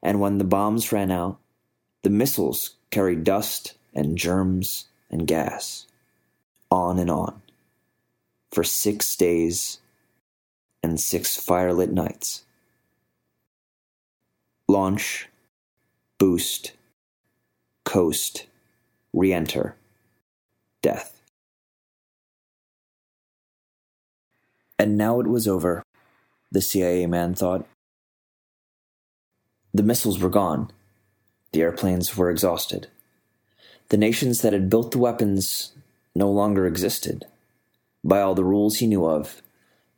And 0.03 0.21
when 0.21 0.39
the 0.39 0.45
bombs 0.45 0.91
ran 0.91 1.11
out, 1.13 1.39
the 2.03 2.11
missiles 2.11 2.75
carried 2.91 3.23
dust 3.23 3.75
and 3.95 4.19
germs 4.19 4.87
and 5.11 5.27
gas. 5.27 5.87
On 6.71 6.99
and 6.99 7.11
on. 7.11 7.43
For 8.51 8.65
six 8.65 9.15
days 9.15 9.79
and 10.83 11.01
six 11.01 11.37
firelit 11.39 11.91
nights 11.91 12.45
launch, 14.69 15.29
boost, 16.19 16.73
coast, 17.85 18.47
re 19.13 19.33
enter, 19.33 19.77
death. 20.81 21.21
And 24.79 24.97
now 24.97 25.21
it 25.21 25.27
was 25.27 25.47
over, 25.47 25.83
the 26.51 26.63
CIA 26.63 27.07
man 27.07 27.35
thought. 27.35 27.67
The 29.75 29.83
missiles 29.83 30.19
were 30.19 30.31
gone. 30.31 30.71
The 31.53 31.61
airplanes 31.61 32.17
were 32.17 32.31
exhausted. 32.31 32.89
The 33.91 33.97
nations 33.97 34.41
that 34.41 34.53
had 34.53 34.71
built 34.71 34.93
the 34.93 34.99
weapons 34.99 35.73
no 36.15 36.31
longer 36.31 36.67
existed. 36.67 37.27
By 38.03 38.21
all 38.21 38.35
the 38.35 38.45
rules 38.45 38.79
he 38.79 38.87
knew 38.87 39.07
of, 39.07 39.43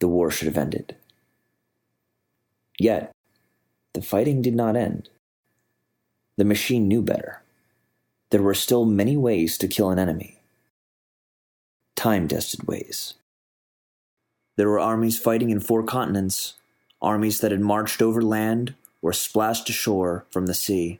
the 0.00 0.08
war 0.08 0.30
should 0.30 0.48
have 0.48 0.58
ended. 0.58 0.96
Yet, 2.78 3.12
the 3.92 4.02
fighting 4.02 4.42
did 4.42 4.54
not 4.54 4.76
end. 4.76 5.08
The 6.36 6.44
machine 6.44 6.88
knew 6.88 7.02
better. 7.02 7.42
There 8.30 8.42
were 8.42 8.54
still 8.54 8.84
many 8.84 9.16
ways 9.16 9.56
to 9.58 9.68
kill 9.68 9.90
an 9.90 9.98
enemy. 9.98 10.40
Time 11.94 12.26
tested 12.26 12.66
ways. 12.66 13.14
There 14.56 14.68
were 14.68 14.80
armies 14.80 15.18
fighting 15.18 15.50
in 15.50 15.60
four 15.60 15.84
continents, 15.84 16.54
armies 17.00 17.40
that 17.40 17.52
had 17.52 17.60
marched 17.60 18.02
over 18.02 18.22
land 18.22 18.74
or 19.02 19.12
splashed 19.12 19.68
ashore 19.68 20.26
from 20.30 20.46
the 20.46 20.54
sea, 20.54 20.98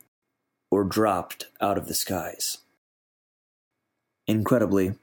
or 0.71 0.85
dropped 0.85 1.47
out 1.61 1.79
of 1.79 1.89
the 1.89 1.95
skies. 1.95 2.59
Incredibly, 4.27 4.95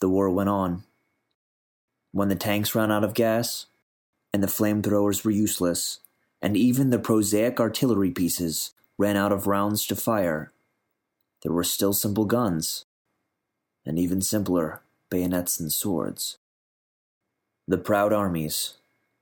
the 0.00 0.08
war 0.08 0.28
went 0.28 0.48
on. 0.48 0.82
When 2.12 2.28
the 2.28 2.34
tanks 2.34 2.74
ran 2.74 2.90
out 2.90 3.04
of 3.04 3.14
gas 3.14 3.66
and 4.32 4.42
the 4.42 4.48
flamethrowers 4.48 5.24
were 5.24 5.30
useless, 5.30 6.00
and 6.42 6.56
even 6.56 6.90
the 6.90 6.98
prosaic 6.98 7.60
artillery 7.60 8.10
pieces 8.10 8.72
ran 8.98 9.16
out 9.16 9.32
of 9.32 9.46
rounds 9.46 9.86
to 9.86 9.96
fire. 9.96 10.52
There 11.42 11.52
were 11.52 11.64
still 11.64 11.92
simple 11.92 12.24
guns, 12.24 12.84
and 13.84 13.98
even 13.98 14.20
simpler 14.20 14.82
bayonets 15.08 15.58
and 15.58 15.72
swords. 15.72 16.38
The 17.66 17.78
proud 17.78 18.12
armies, 18.12 18.74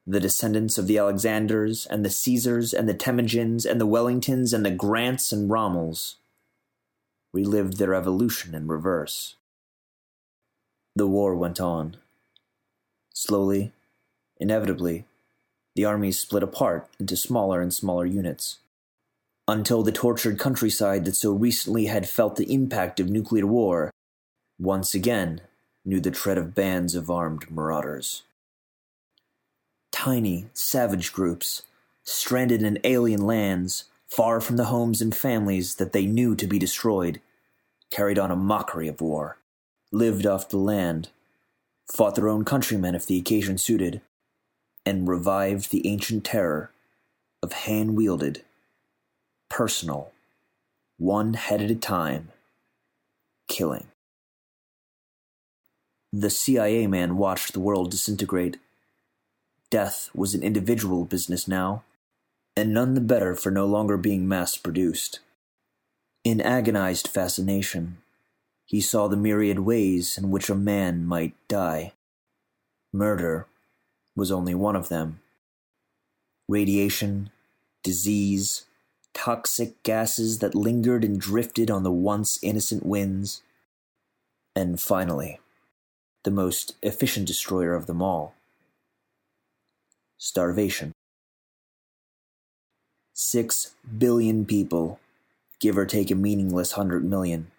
the 0.07 0.21
descendants 0.21 0.79
of 0.79 0.87
the 0.87 0.99
Alexanders 0.99 1.87
and 1.87 2.05
the 2.05 2.11
Caesars 2.11 2.73
and 2.73 2.89
the 2.89 2.95
Temujins 2.95 3.67
and 3.67 3.81
the 3.81 3.87
Wellingtons 3.87 4.53
and 4.53 4.65
the 4.65 4.71
Grants 4.71 5.33
and 5.33 5.51
Rommels, 5.51 6.17
relived 7.33 7.77
their 7.77 7.95
evolution 7.95 8.55
in 8.55 8.69
reverse. 8.69 9.37
The 10.97 11.07
war 11.07 11.35
went 11.35 11.61
on. 11.61 11.99
Slowly, 13.21 13.73
inevitably, 14.37 15.05
the 15.75 15.85
armies 15.85 16.21
split 16.21 16.45
apart 16.45 16.89
into 17.01 17.17
smaller 17.17 17.61
and 17.61 17.75
smaller 17.75 18.07
units. 18.07 18.59
Until 19.49 19.83
the 19.83 19.91
tortured 19.91 20.39
countryside 20.39 21.05
that 21.05 21.17
so 21.17 21.33
recently 21.33 21.87
had 21.87 22.09
felt 22.09 22.37
the 22.37 22.55
impact 22.55 23.01
of 23.01 23.11
nuclear 23.11 23.45
war 23.45 23.91
once 24.57 24.95
again 24.95 25.41
knew 25.85 25.99
the 25.99 26.13
tread 26.13 26.39
of 26.39 26.55
bands 26.55 26.95
of 26.95 27.11
armed 27.11 27.51
marauders. 27.51 28.23
Tiny, 29.91 30.47
savage 30.53 31.13
groups, 31.13 31.63
stranded 32.05 32.63
in 32.63 32.79
alien 32.85 33.27
lands, 33.27 33.87
far 34.07 34.41
from 34.41 34.57
the 34.57 34.67
homes 34.67 35.03
and 35.03 35.13
families 35.13 35.75
that 35.75 35.93
they 35.93 36.07
knew 36.07 36.37
to 36.37 36.47
be 36.47 36.61
destroyed, 36.61 37.21
carried 37.91 38.17
on 38.17 38.31
a 38.31 38.37
mockery 38.37 38.87
of 38.87 39.01
war, 39.01 39.39
lived 39.91 40.25
off 40.25 40.49
the 40.49 40.57
land, 40.57 41.09
fought 41.93 42.15
their 42.15 42.29
own 42.29 42.45
countrymen 42.45 42.95
if 42.95 43.07
the 43.07 43.19
occasion 43.19 43.59
suited, 43.59 44.01
and 44.85 45.09
revived 45.09 45.71
the 45.71 45.87
ancient 45.87 46.25
terror 46.25 46.71
of 47.43 47.53
hand 47.53 47.97
wielded, 47.97 48.43
personal, 49.49 50.13
one 50.99 51.35
head 51.35 51.63
at 51.63 51.71
a 51.71 51.75
time, 51.75 52.31
killing. 53.49 53.87
The 56.13 56.31
CIA 56.31 56.87
man 56.87 57.17
watched 57.17 57.53
the 57.53 57.61
world 57.61 57.91
disintegrate. 57.91 58.57
Death 59.71 60.11
was 60.15 60.35
an 60.35 60.43
individual 60.43 61.05
business 61.05 61.47
now, 61.47 61.85
and 62.57 62.73
none 62.73 62.95
the 62.95 63.01
better 63.01 63.35
for 63.35 63.51
no 63.51 63.67
longer 63.67 63.97
being 63.97 64.27
mass 64.27 64.57
produced. 64.57 65.21
In 66.25 66.41
agonized 66.41 67.09
fascination, 67.09 67.99
he 68.69 68.83
saw 68.83 69.09
the 69.09 69.17
myriad 69.17 69.61
ways 69.61 70.19
in 70.19 70.31
which 70.31 70.51
a 70.51 70.55
man 70.55 71.07
might 71.07 71.35
die. 71.49 71.95
Murder 72.93 73.47
was 74.15 74.31
only 74.31 74.55
one 74.55 74.77
of 74.77 74.91
them. 74.91 75.21
Radiation, 76.49 77.31
disease, 77.83 78.67
toxic 79.15 79.83
gases 79.83 80.41
that 80.41 80.55
lingered 80.55 81.03
and 81.03 81.19
drifted 81.19 81.71
on 81.71 81.83
the 81.83 81.91
once 81.91 82.39
innocent 82.43 82.85
winds, 82.85 83.41
and 84.55 84.79
finally, 84.79 85.41
the 86.25 86.31
most 86.31 86.75
efficient 86.83 87.27
destroyer 87.27 87.75
of 87.75 87.87
them 87.87 88.03
all 88.03 88.35
starvation. 90.19 90.93
Six 93.15 93.75
billion 93.97 94.45
people, 94.45 95.01
give 95.59 95.79
or 95.79 95.87
take 95.87 96.11
a 96.11 96.15
meaningless 96.15 96.73
hundred 96.73 97.05
million, 97.05 97.51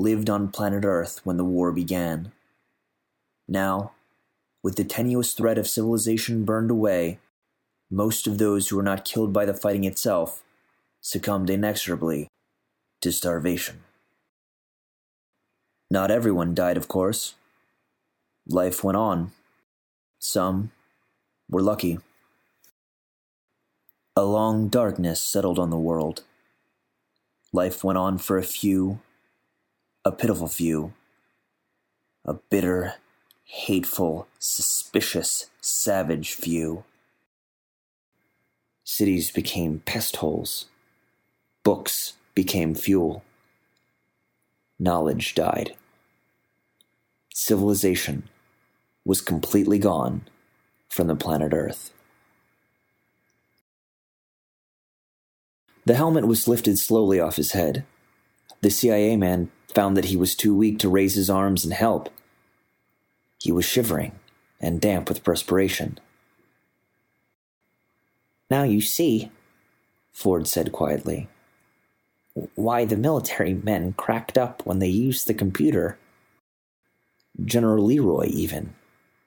lived 0.00 0.30
on 0.30 0.48
planet 0.48 0.84
Earth 0.84 1.20
when 1.24 1.36
the 1.36 1.44
war 1.44 1.70
began. 1.72 2.32
Now, 3.46 3.92
with 4.62 4.76
the 4.76 4.84
tenuous 4.84 5.32
thread 5.34 5.58
of 5.58 5.68
civilization 5.68 6.44
burned 6.44 6.70
away, 6.70 7.18
most 7.90 8.26
of 8.26 8.38
those 8.38 8.68
who 8.68 8.76
were 8.76 8.82
not 8.82 9.04
killed 9.04 9.32
by 9.32 9.44
the 9.44 9.54
fighting 9.54 9.84
itself 9.84 10.42
succumbed 11.00 11.50
inexorably 11.50 12.28
to 13.02 13.12
starvation. 13.12 13.80
Not 15.90 16.10
everyone 16.10 16.54
died, 16.54 16.76
of 16.76 16.88
course. 16.88 17.34
Life 18.46 18.82
went 18.82 18.96
on. 18.96 19.32
Some 20.18 20.70
were 21.48 21.62
lucky. 21.62 21.98
A 24.16 24.24
long 24.24 24.68
darkness 24.68 25.20
settled 25.20 25.58
on 25.58 25.70
the 25.70 25.78
world. 25.78 26.22
Life 27.52 27.82
went 27.82 27.98
on 27.98 28.18
for 28.18 28.38
a 28.38 28.42
few, 28.42 29.00
a 30.04 30.12
pitiful 30.12 30.48
few, 30.48 30.92
a 32.24 32.34
bitter 32.34 32.94
hateful, 33.44 34.28
suspicious, 34.38 35.50
savage 35.60 36.32
few. 36.32 36.84
Cities 38.84 39.30
became 39.30 39.80
pest 39.84 40.16
holes. 40.16 40.66
Books 41.64 42.14
became 42.34 42.74
fuel. 42.74 43.22
knowledge 44.78 45.34
died. 45.34 45.74
Civilization 47.34 48.28
was 49.04 49.20
completely 49.20 49.78
gone 49.78 50.22
from 50.88 51.06
the 51.06 51.14
planet 51.14 51.52
Earth. 51.52 51.92
The 55.84 55.96
helmet 55.96 56.26
was 56.26 56.48
lifted 56.48 56.78
slowly 56.78 57.20
off 57.20 57.36
his 57.36 57.52
head. 57.52 57.84
The 58.62 58.70
CIA 58.70 59.16
man 59.16 59.50
found 59.74 59.96
that 59.96 60.06
he 60.06 60.16
was 60.16 60.34
too 60.34 60.54
weak 60.54 60.78
to 60.80 60.88
raise 60.88 61.14
his 61.14 61.30
arms 61.30 61.64
and 61.64 61.72
help. 61.72 62.10
He 63.38 63.52
was 63.52 63.64
shivering 63.64 64.12
and 64.60 64.80
damp 64.80 65.08
with 65.08 65.24
perspiration. 65.24 65.98
Now 68.50 68.64
you 68.64 68.80
see, 68.80 69.30
Ford 70.12 70.48
said 70.48 70.72
quietly, 70.72 71.28
why 72.54 72.84
the 72.84 72.96
military 72.96 73.54
men 73.54 73.92
cracked 73.94 74.36
up 74.38 74.64
when 74.64 74.78
they 74.78 74.88
used 74.88 75.26
the 75.26 75.34
computer. 75.34 75.98
General 77.44 77.86
LeRoy, 77.86 78.26
even, 78.26 78.74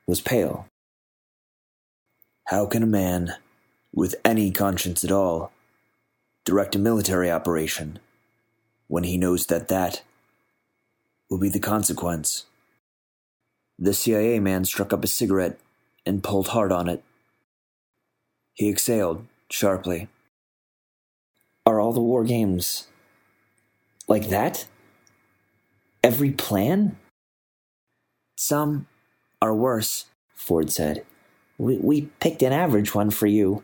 was 0.06 0.21
pale. 0.21 0.67
How 2.47 2.65
can 2.65 2.84
a 2.84 2.88
man, 2.88 3.36
with 3.93 4.15
any 4.25 4.51
conscience 4.51 5.03
at 5.03 5.12
all, 5.12 5.51
direct 6.45 6.75
a 6.75 6.79
military 6.79 7.32
operation 7.32 7.99
when 8.88 9.03
he 9.03 9.17
knows 9.17 9.45
that 9.47 9.69
that 9.69 10.03
will 11.34 11.39
be 11.39 11.50
the 11.50 11.60
consequence? 11.60 12.46
The 13.80 13.96
CIA 13.96 14.39
man 14.39 14.65
struck 14.65 14.93
up 14.93 15.04
a 15.04 15.08
cigarette 15.08 15.60
and 16.06 16.24
pulled 16.24 16.50
hard 16.50 16.72
on 16.72 16.88
it. 16.88 17.04
He 18.54 18.69
exhaled 18.69 19.26
sharply. 19.50 20.10
Are 21.65 21.80
all 21.80 21.91
the 21.91 22.02
war 22.02 22.24
games 22.24 22.86
like 24.08 24.30
that? 24.30 24.67
Every 26.04 26.30
plan? 26.30 26.98
Some 28.38 28.86
are 29.41 29.56
worse, 29.56 30.06
Ford 30.36 30.72
said. 30.72 31.04
We, 31.58 31.78
we 31.78 32.02
picked 32.19 32.43
an 32.43 32.54
average 32.54 32.93
one 32.93 33.10
for 33.10 33.26
you. 33.26 33.63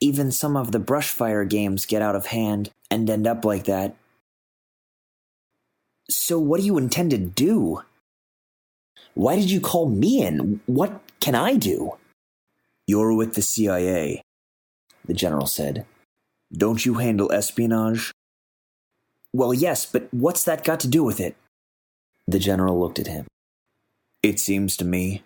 Even 0.00 0.32
some 0.32 0.56
of 0.56 0.72
the 0.72 0.80
brushfire 0.80 1.48
games 1.48 1.86
get 1.86 2.02
out 2.02 2.16
of 2.16 2.26
hand 2.26 2.70
and 2.90 3.08
end 3.08 3.28
up 3.28 3.44
like 3.44 3.66
that. 3.66 3.94
So, 6.10 6.38
what 6.38 6.60
do 6.60 6.66
you 6.66 6.76
intend 6.76 7.12
to 7.12 7.18
do? 7.18 7.82
Why 9.14 9.36
did 9.36 9.50
you 9.50 9.60
call 9.60 9.88
me 9.88 10.22
in? 10.22 10.60
What 10.66 11.00
can 11.20 11.34
I 11.34 11.54
do? 11.56 11.92
You're 12.86 13.14
with 13.14 13.34
the 13.34 13.42
CIA, 13.42 14.22
the 15.04 15.14
general 15.14 15.46
said. 15.46 15.86
Don't 16.52 16.84
you 16.84 16.94
handle 16.94 17.30
espionage? 17.30 18.12
Well, 19.32 19.54
yes, 19.54 19.86
but 19.86 20.08
what's 20.10 20.42
that 20.44 20.64
got 20.64 20.80
to 20.80 20.88
do 20.88 21.04
with 21.04 21.20
it? 21.20 21.36
The 22.26 22.40
general 22.40 22.80
looked 22.80 22.98
at 22.98 23.06
him. 23.06 23.26
It 24.22 24.40
seems 24.40 24.76
to 24.78 24.84
me 24.84 25.22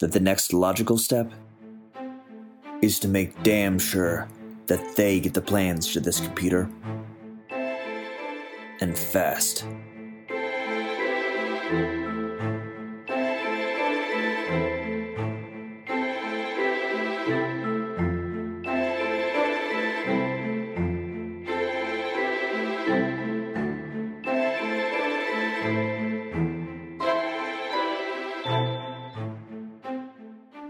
that 0.00 0.12
the 0.12 0.20
next 0.20 0.52
logical 0.52 0.98
step 0.98 1.32
is 2.82 2.98
to 3.00 3.08
make 3.08 3.42
damn 3.42 3.78
sure 3.78 4.28
that 4.66 4.96
they 4.96 5.20
get 5.20 5.32
the 5.32 5.40
plans 5.40 5.92
to 5.94 6.00
this 6.00 6.20
computer. 6.20 6.68
And 8.80 8.98
fast. 8.98 9.64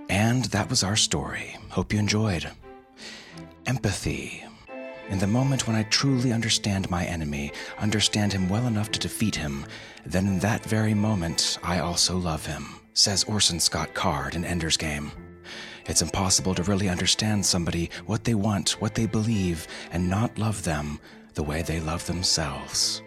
And 0.08 0.44
that 0.46 0.70
was 0.70 0.84
our 0.84 0.94
story. 0.94 1.56
Hope 1.70 1.92
you 1.92 1.98
enjoyed. 1.98 2.48
Empathy. 3.66 4.44
In 5.10 5.18
the 5.18 5.26
moment 5.26 5.66
when 5.66 5.76
I 5.76 5.82
truly 5.84 6.32
understand 6.32 6.90
my 6.90 7.04
enemy, 7.04 7.52
understand 7.78 8.32
him 8.32 8.48
well 8.48 8.66
enough 8.66 8.90
to 8.92 8.98
defeat 8.98 9.36
him, 9.36 9.66
then 10.06 10.26
in 10.26 10.38
that 10.38 10.64
very 10.64 10.94
moment 10.94 11.58
I 11.62 11.80
also 11.80 12.16
love 12.16 12.46
him, 12.46 12.80
says 12.94 13.24
Orson 13.24 13.60
Scott 13.60 13.92
Card 13.92 14.34
in 14.34 14.44
Ender's 14.46 14.78
Game. 14.78 15.12
It's 15.86 16.00
impossible 16.00 16.54
to 16.54 16.62
really 16.62 16.88
understand 16.88 17.44
somebody, 17.44 17.90
what 18.06 18.24
they 18.24 18.34
want, 18.34 18.80
what 18.80 18.94
they 18.94 19.06
believe, 19.06 19.66
and 19.90 20.08
not 20.08 20.38
love 20.38 20.64
them 20.64 20.98
the 21.34 21.42
way 21.42 21.60
they 21.60 21.80
love 21.80 22.06
themselves. 22.06 23.02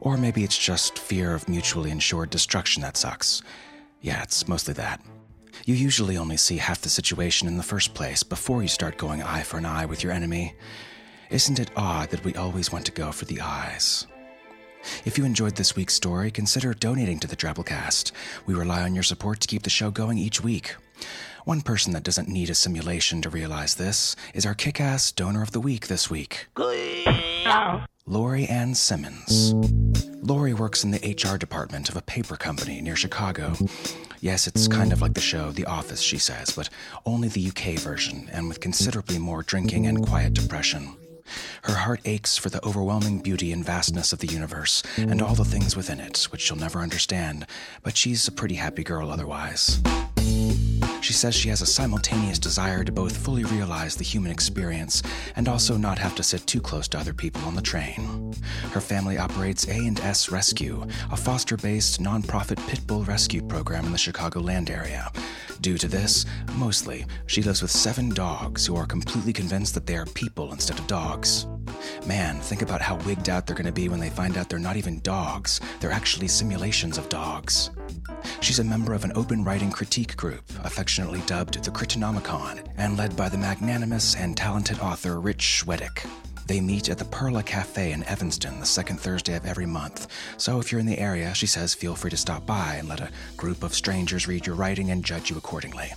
Or 0.00 0.16
maybe 0.16 0.44
it's 0.44 0.58
just 0.58 0.98
fear 0.98 1.34
of 1.34 1.48
mutually 1.48 1.90
assured 1.90 2.30
destruction 2.30 2.80
that 2.82 2.96
sucks. 2.96 3.42
Yeah, 4.00 4.22
it's 4.22 4.48
mostly 4.48 4.72
that. 4.74 5.02
You 5.64 5.74
usually 5.74 6.16
only 6.16 6.36
see 6.36 6.58
half 6.58 6.80
the 6.80 6.88
situation 6.88 7.48
in 7.48 7.56
the 7.56 7.62
first 7.62 7.94
place 7.94 8.22
before 8.22 8.62
you 8.62 8.68
start 8.68 8.98
going 8.98 9.22
eye 9.22 9.42
for 9.42 9.58
an 9.58 9.66
eye 9.66 9.86
with 9.86 10.02
your 10.02 10.12
enemy. 10.12 10.54
Isn't 11.30 11.58
it 11.58 11.70
odd 11.76 12.10
that 12.10 12.24
we 12.24 12.34
always 12.34 12.70
want 12.70 12.86
to 12.86 12.92
go 12.92 13.10
for 13.10 13.24
the 13.24 13.40
eyes? 13.40 14.06
If 15.04 15.18
you 15.18 15.24
enjoyed 15.24 15.56
this 15.56 15.74
week's 15.74 15.94
story, 15.94 16.30
consider 16.30 16.72
donating 16.72 17.18
to 17.20 17.26
the 17.26 17.36
Drabblecast. 17.36 18.12
We 18.46 18.54
rely 18.54 18.82
on 18.82 18.94
your 18.94 19.02
support 19.02 19.40
to 19.40 19.48
keep 19.48 19.62
the 19.62 19.70
show 19.70 19.90
going 19.90 20.18
each 20.18 20.42
week. 20.42 20.76
One 21.44 21.60
person 21.60 21.92
that 21.92 22.02
doesn't 22.02 22.28
need 22.28 22.50
a 22.50 22.54
simulation 22.54 23.22
to 23.22 23.30
realize 23.30 23.74
this 23.74 24.16
is 24.34 24.46
our 24.46 24.54
kick 24.54 24.80
ass 24.80 25.10
donor 25.12 25.42
of 25.42 25.52
the 25.52 25.60
week 25.60 25.86
this 25.88 26.10
week. 26.10 26.46
Lori 28.06 28.46
Ann 28.46 28.74
Simmons. 28.74 29.54
Lori 30.26 30.54
works 30.54 30.82
in 30.82 30.90
the 30.90 30.98
HR 30.98 31.36
department 31.36 31.88
of 31.88 31.96
a 31.96 32.02
paper 32.02 32.36
company 32.36 32.80
near 32.80 32.96
Chicago. 32.96 33.54
Yes, 34.20 34.48
it's 34.48 34.66
kind 34.66 34.92
of 34.92 35.00
like 35.00 35.14
the 35.14 35.20
show 35.20 35.52
The 35.52 35.66
Office, 35.66 36.00
she 36.00 36.18
says, 36.18 36.50
but 36.50 36.68
only 37.04 37.28
the 37.28 37.48
UK 37.48 37.78
version 37.78 38.28
and 38.32 38.48
with 38.48 38.58
considerably 38.58 39.18
more 39.18 39.44
drinking 39.44 39.86
and 39.86 40.04
quiet 40.04 40.34
depression. 40.34 40.96
Her 41.62 41.74
heart 41.74 42.00
aches 42.04 42.36
for 42.36 42.50
the 42.50 42.64
overwhelming 42.66 43.20
beauty 43.20 43.52
and 43.52 43.64
vastness 43.64 44.12
of 44.12 44.18
the 44.18 44.26
universe 44.26 44.82
and 44.96 45.22
all 45.22 45.36
the 45.36 45.44
things 45.44 45.76
within 45.76 46.00
it, 46.00 46.24
which 46.30 46.40
she'll 46.40 46.56
never 46.56 46.80
understand, 46.80 47.46
but 47.84 47.96
she's 47.96 48.26
a 48.26 48.32
pretty 48.32 48.56
happy 48.56 48.82
girl 48.82 49.12
otherwise. 49.12 49.80
She 51.06 51.12
says 51.12 51.36
she 51.36 51.50
has 51.50 51.62
a 51.62 51.66
simultaneous 51.66 52.36
desire 52.36 52.82
to 52.82 52.90
both 52.90 53.16
fully 53.16 53.44
realize 53.44 53.94
the 53.94 54.02
human 54.02 54.32
experience 54.32 55.04
and 55.36 55.48
also 55.48 55.76
not 55.76 56.00
have 56.00 56.16
to 56.16 56.24
sit 56.24 56.44
too 56.48 56.60
close 56.60 56.88
to 56.88 56.98
other 56.98 57.14
people 57.14 57.40
on 57.42 57.54
the 57.54 57.62
train. 57.62 58.34
Her 58.72 58.80
family 58.80 59.16
operates 59.16 59.68
A&S 59.68 60.32
Rescue, 60.32 60.84
a 61.12 61.16
foster-based 61.16 62.02
nonprofit 62.02 62.58
pit 62.66 62.84
bull 62.88 63.04
rescue 63.04 63.40
program 63.40 63.86
in 63.86 63.92
the 63.92 63.98
Chicagoland 63.98 64.68
area. 64.68 65.12
Due 65.60 65.78
to 65.78 65.86
this, 65.86 66.26
mostly, 66.56 67.06
she 67.26 67.40
lives 67.40 67.62
with 67.62 67.70
seven 67.70 68.08
dogs 68.08 68.66
who 68.66 68.74
are 68.74 68.84
completely 68.84 69.32
convinced 69.32 69.74
that 69.74 69.86
they 69.86 69.96
are 69.96 70.06
people 70.06 70.52
instead 70.52 70.76
of 70.76 70.88
dogs. 70.88 71.46
Man, 72.04 72.40
think 72.40 72.62
about 72.62 72.82
how 72.82 72.96
wigged 73.06 73.28
out 73.28 73.46
they're 73.46 73.54
going 73.54 73.66
to 73.66 73.72
be 73.72 73.88
when 73.88 74.00
they 74.00 74.10
find 74.10 74.36
out 74.36 74.48
they're 74.48 74.58
not 74.58 74.76
even 74.76 74.98
dogs, 75.00 75.60
they're 75.78 75.92
actually 75.92 76.26
simulations 76.26 76.98
of 76.98 77.08
dogs. 77.08 77.70
She's 78.40 78.58
a 78.58 78.64
member 78.64 78.92
of 78.92 79.04
an 79.04 79.12
open 79.14 79.44
writing 79.44 79.70
critique 79.70 80.16
group, 80.16 80.42
affectionately 80.64 80.95
dubbed 80.96 81.62
the 81.62 81.70
Critinomicon, 81.70 82.66
and 82.78 82.96
led 82.96 83.14
by 83.16 83.28
the 83.28 83.36
magnanimous 83.36 84.16
and 84.16 84.34
talented 84.34 84.78
author 84.80 85.20
Rich 85.20 85.42
Schwedick. 85.62 86.08
They 86.46 86.58
meet 86.58 86.88
at 86.88 86.96
the 86.96 87.04
Perla 87.04 87.42
Cafe 87.42 87.92
in 87.92 88.02
Evanston 88.04 88.60
the 88.60 88.66
second 88.66 88.98
Thursday 88.98 89.36
of 89.36 89.44
every 89.44 89.66
month. 89.66 90.10
So 90.38 90.58
if 90.58 90.72
you're 90.72 90.80
in 90.80 90.86
the 90.86 90.98
area, 90.98 91.34
she 91.34 91.46
says 91.46 91.74
feel 91.74 91.94
free 91.94 92.10
to 92.10 92.16
stop 92.16 92.46
by 92.46 92.76
and 92.76 92.88
let 92.88 93.00
a 93.00 93.10
group 93.36 93.62
of 93.62 93.74
strangers 93.74 94.26
read 94.26 94.46
your 94.46 94.56
writing 94.56 94.90
and 94.90 95.04
judge 95.04 95.28
you 95.28 95.36
accordingly. 95.36 95.92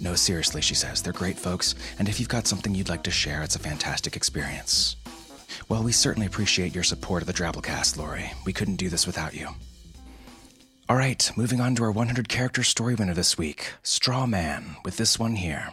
No, 0.00 0.14
seriously, 0.14 0.62
she 0.62 0.74
says, 0.74 1.02
they're 1.02 1.12
great 1.12 1.38
folks, 1.38 1.74
and 1.98 2.08
if 2.08 2.18
you've 2.18 2.28
got 2.30 2.46
something 2.46 2.74
you'd 2.74 2.88
like 2.88 3.02
to 3.02 3.10
share, 3.10 3.42
it's 3.42 3.56
a 3.56 3.58
fantastic 3.58 4.16
experience. 4.16 4.96
Well, 5.68 5.82
we 5.82 5.92
certainly 5.92 6.26
appreciate 6.26 6.74
your 6.74 6.84
support 6.84 7.22
of 7.22 7.26
the 7.26 7.34
Drabblecast, 7.34 7.98
Lori. 7.98 8.32
We 8.46 8.54
couldn't 8.54 8.76
do 8.76 8.88
this 8.88 9.06
without 9.06 9.34
you. 9.34 9.48
All 10.88 10.96
right, 10.96 11.30
moving 11.36 11.60
on 11.60 11.76
to 11.76 11.84
our 11.84 11.92
100 11.92 12.28
character 12.28 12.64
story 12.64 12.96
winner 12.96 13.14
this 13.14 13.38
week, 13.38 13.72
Straw 13.84 14.26
Man, 14.26 14.76
with 14.84 14.96
this 14.96 15.16
one 15.16 15.36
here. 15.36 15.70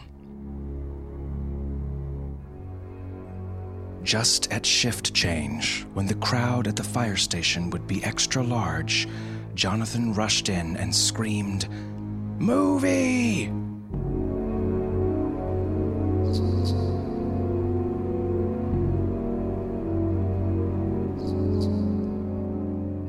Just 4.04 4.50
at 4.52 4.64
shift 4.64 5.12
change, 5.12 5.84
when 5.94 6.06
the 6.06 6.14
crowd 6.14 6.68
at 6.68 6.76
the 6.76 6.84
fire 6.84 7.16
station 7.16 7.70
would 7.70 7.86
be 7.88 8.02
extra 8.04 8.42
large, 8.42 9.08
Jonathan 9.54 10.14
rushed 10.14 10.48
in 10.48 10.76
and 10.76 10.94
screamed, 10.94 11.68
Movie! 12.38 13.48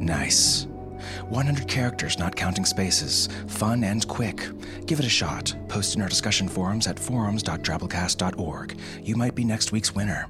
Nice. 0.04 0.61
100 1.32 1.68
characters, 1.68 2.20
not 2.20 2.36
counting 2.36 2.66
spaces. 2.66 3.30
Fun 3.48 3.84
and 3.84 4.06
quick. 4.08 4.50
Give 4.86 5.00
it 5.00 5.06
a 5.06 5.10
shot. 5.10 5.56
Post 5.70 5.96
in 5.96 6.02
our 6.02 6.10
discussion 6.10 6.50
forums 6.50 6.88
at 6.88 7.00
forums.drabblecast.org. 7.00 8.78
You 9.02 9.16
might 9.16 9.34
be 9.34 9.46
next 9.46 9.72
week's 9.72 9.96
winner. 9.96 10.28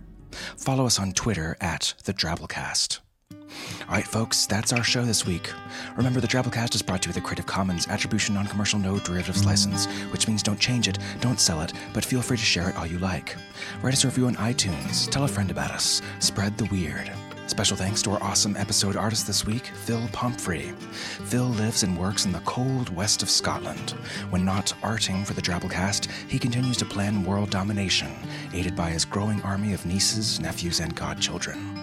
Follow 0.57 0.85
us 0.85 0.99
on 0.99 1.13
Twitter 1.13 1.57
at 1.59 1.95
the 2.05 2.13
Drabblecast. 2.13 2.99
All 3.31 3.95
right, 3.95 4.05
folks, 4.05 4.45
that's 4.45 4.71
our 4.71 4.83
show 4.83 5.03
this 5.03 5.25
week. 5.25 5.51
Remember, 5.97 6.21
the 6.21 6.27
Drabblecast 6.27 6.75
is 6.75 6.81
brought 6.81 7.01
to 7.01 7.07
you 7.07 7.09
with 7.09 7.17
a 7.17 7.25
Creative 7.25 7.45
Commons 7.45 7.87
Attribution 7.87 8.35
Non 8.35 8.47
Commercial 8.47 8.79
No 8.79 8.97
Derivatives 8.99 9.45
license, 9.45 9.87
which 10.11 10.27
means 10.27 10.43
don't 10.43 10.59
change 10.59 10.87
it, 10.87 10.99
don't 11.19 11.39
sell 11.39 11.61
it, 11.61 11.73
but 11.93 12.05
feel 12.05 12.21
free 12.21 12.37
to 12.37 12.43
share 12.43 12.69
it 12.69 12.77
all 12.77 12.85
you 12.85 12.99
like. 12.99 13.35
Write 13.81 13.93
us 13.93 14.03
a 14.03 14.07
review 14.07 14.27
on 14.27 14.35
iTunes, 14.35 15.09
tell 15.09 15.25
a 15.25 15.27
friend 15.27 15.51
about 15.51 15.71
us, 15.71 16.01
spread 16.19 16.57
the 16.57 16.65
weird. 16.65 17.11
Special 17.51 17.75
thanks 17.75 18.01
to 18.03 18.11
our 18.11 18.23
awesome 18.23 18.55
episode 18.55 18.95
artist 18.95 19.27
this 19.27 19.45
week, 19.45 19.65
Phil 19.83 20.07
Pomfrey. 20.13 20.71
Phil 21.25 21.47
lives 21.47 21.83
and 21.83 21.97
works 21.97 22.23
in 22.23 22.31
the 22.31 22.39
cold 22.45 22.87
west 22.95 23.21
of 23.21 23.29
Scotland. 23.29 23.89
When 24.29 24.45
not 24.45 24.73
arting 24.81 25.27
for 25.27 25.33
the 25.33 25.41
Drabblecast, 25.41 26.09
he 26.29 26.39
continues 26.39 26.77
to 26.77 26.85
plan 26.85 27.25
world 27.25 27.49
domination, 27.49 28.15
aided 28.53 28.73
by 28.73 28.89
his 28.89 29.03
growing 29.03 29.41
army 29.41 29.73
of 29.73 29.85
nieces, 29.85 30.39
nephews, 30.39 30.79
and 30.79 30.95
godchildren. 30.95 31.77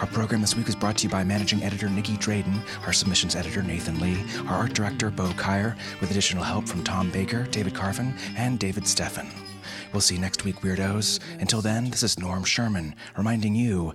Our 0.00 0.06
program 0.06 0.40
this 0.40 0.56
week 0.56 0.66
is 0.66 0.74
brought 0.74 0.96
to 0.96 1.02
you 1.04 1.10
by 1.10 1.24
managing 1.24 1.62
editor 1.62 1.90
Nicky 1.90 2.16
Drayden, 2.16 2.58
our 2.86 2.94
submissions 2.94 3.36
editor 3.36 3.62
Nathan 3.62 4.00
Lee, 4.00 4.24
our 4.48 4.56
art 4.56 4.72
director 4.72 5.10
Bo 5.10 5.28
Kaier, 5.32 5.76
with 6.00 6.10
additional 6.10 6.42
help 6.42 6.66
from 6.66 6.82
Tom 6.82 7.10
Baker, 7.10 7.42
David 7.50 7.74
Carvin, 7.74 8.14
and 8.34 8.58
David 8.58 8.84
Steffen. 8.84 9.45
We'll 9.92 10.00
see 10.00 10.16
you 10.16 10.20
next 10.20 10.44
week, 10.44 10.60
weirdos. 10.60 11.20
Until 11.40 11.60
then, 11.60 11.90
this 11.90 12.02
is 12.02 12.18
Norm 12.18 12.44
Sherman 12.44 12.94
reminding 13.16 13.54
you 13.54 13.94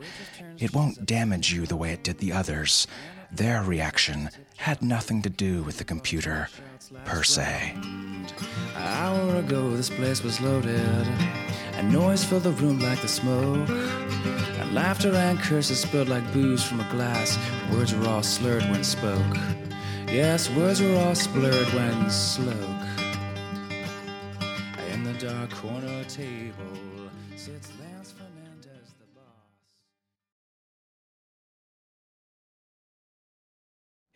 it 0.57 0.73
won't 0.73 1.05
damage 1.05 1.51
you 1.51 1.65
the 1.65 1.77
way 1.77 1.91
it 1.91 2.03
did 2.03 2.19
the 2.19 2.33
others. 2.33 2.87
Their 3.31 3.63
reaction 3.63 4.29
had 4.57 4.81
nothing 4.81 5.21
to 5.21 5.29
do 5.29 5.63
with 5.63 5.77
the 5.77 5.83
computer, 5.83 6.49
per 7.05 7.23
se. 7.23 7.73
An 7.75 8.27
hour 8.75 9.37
ago, 9.37 9.71
this 9.71 9.89
place 9.89 10.21
was 10.21 10.41
loaded, 10.41 11.07
and 11.73 11.91
noise 11.91 12.23
filled 12.23 12.43
the 12.43 12.51
room 12.51 12.79
like 12.79 13.01
the 13.01 13.07
smoke. 13.07 13.69
And 13.69 14.75
laughter 14.75 15.13
and 15.13 15.39
curses 15.39 15.79
spilled 15.79 16.09
like 16.09 16.33
booze 16.33 16.63
from 16.63 16.81
a 16.81 16.91
glass. 16.91 17.39
Words 17.71 17.95
were 17.95 18.07
all 18.07 18.23
slurred 18.23 18.63
when 18.63 18.83
spoke. 18.83 19.37
Yes, 20.07 20.49
words 20.49 20.81
were 20.81 20.97
all 20.97 21.15
slurred 21.15 21.73
when 21.73 22.09
sloke. 22.09 22.80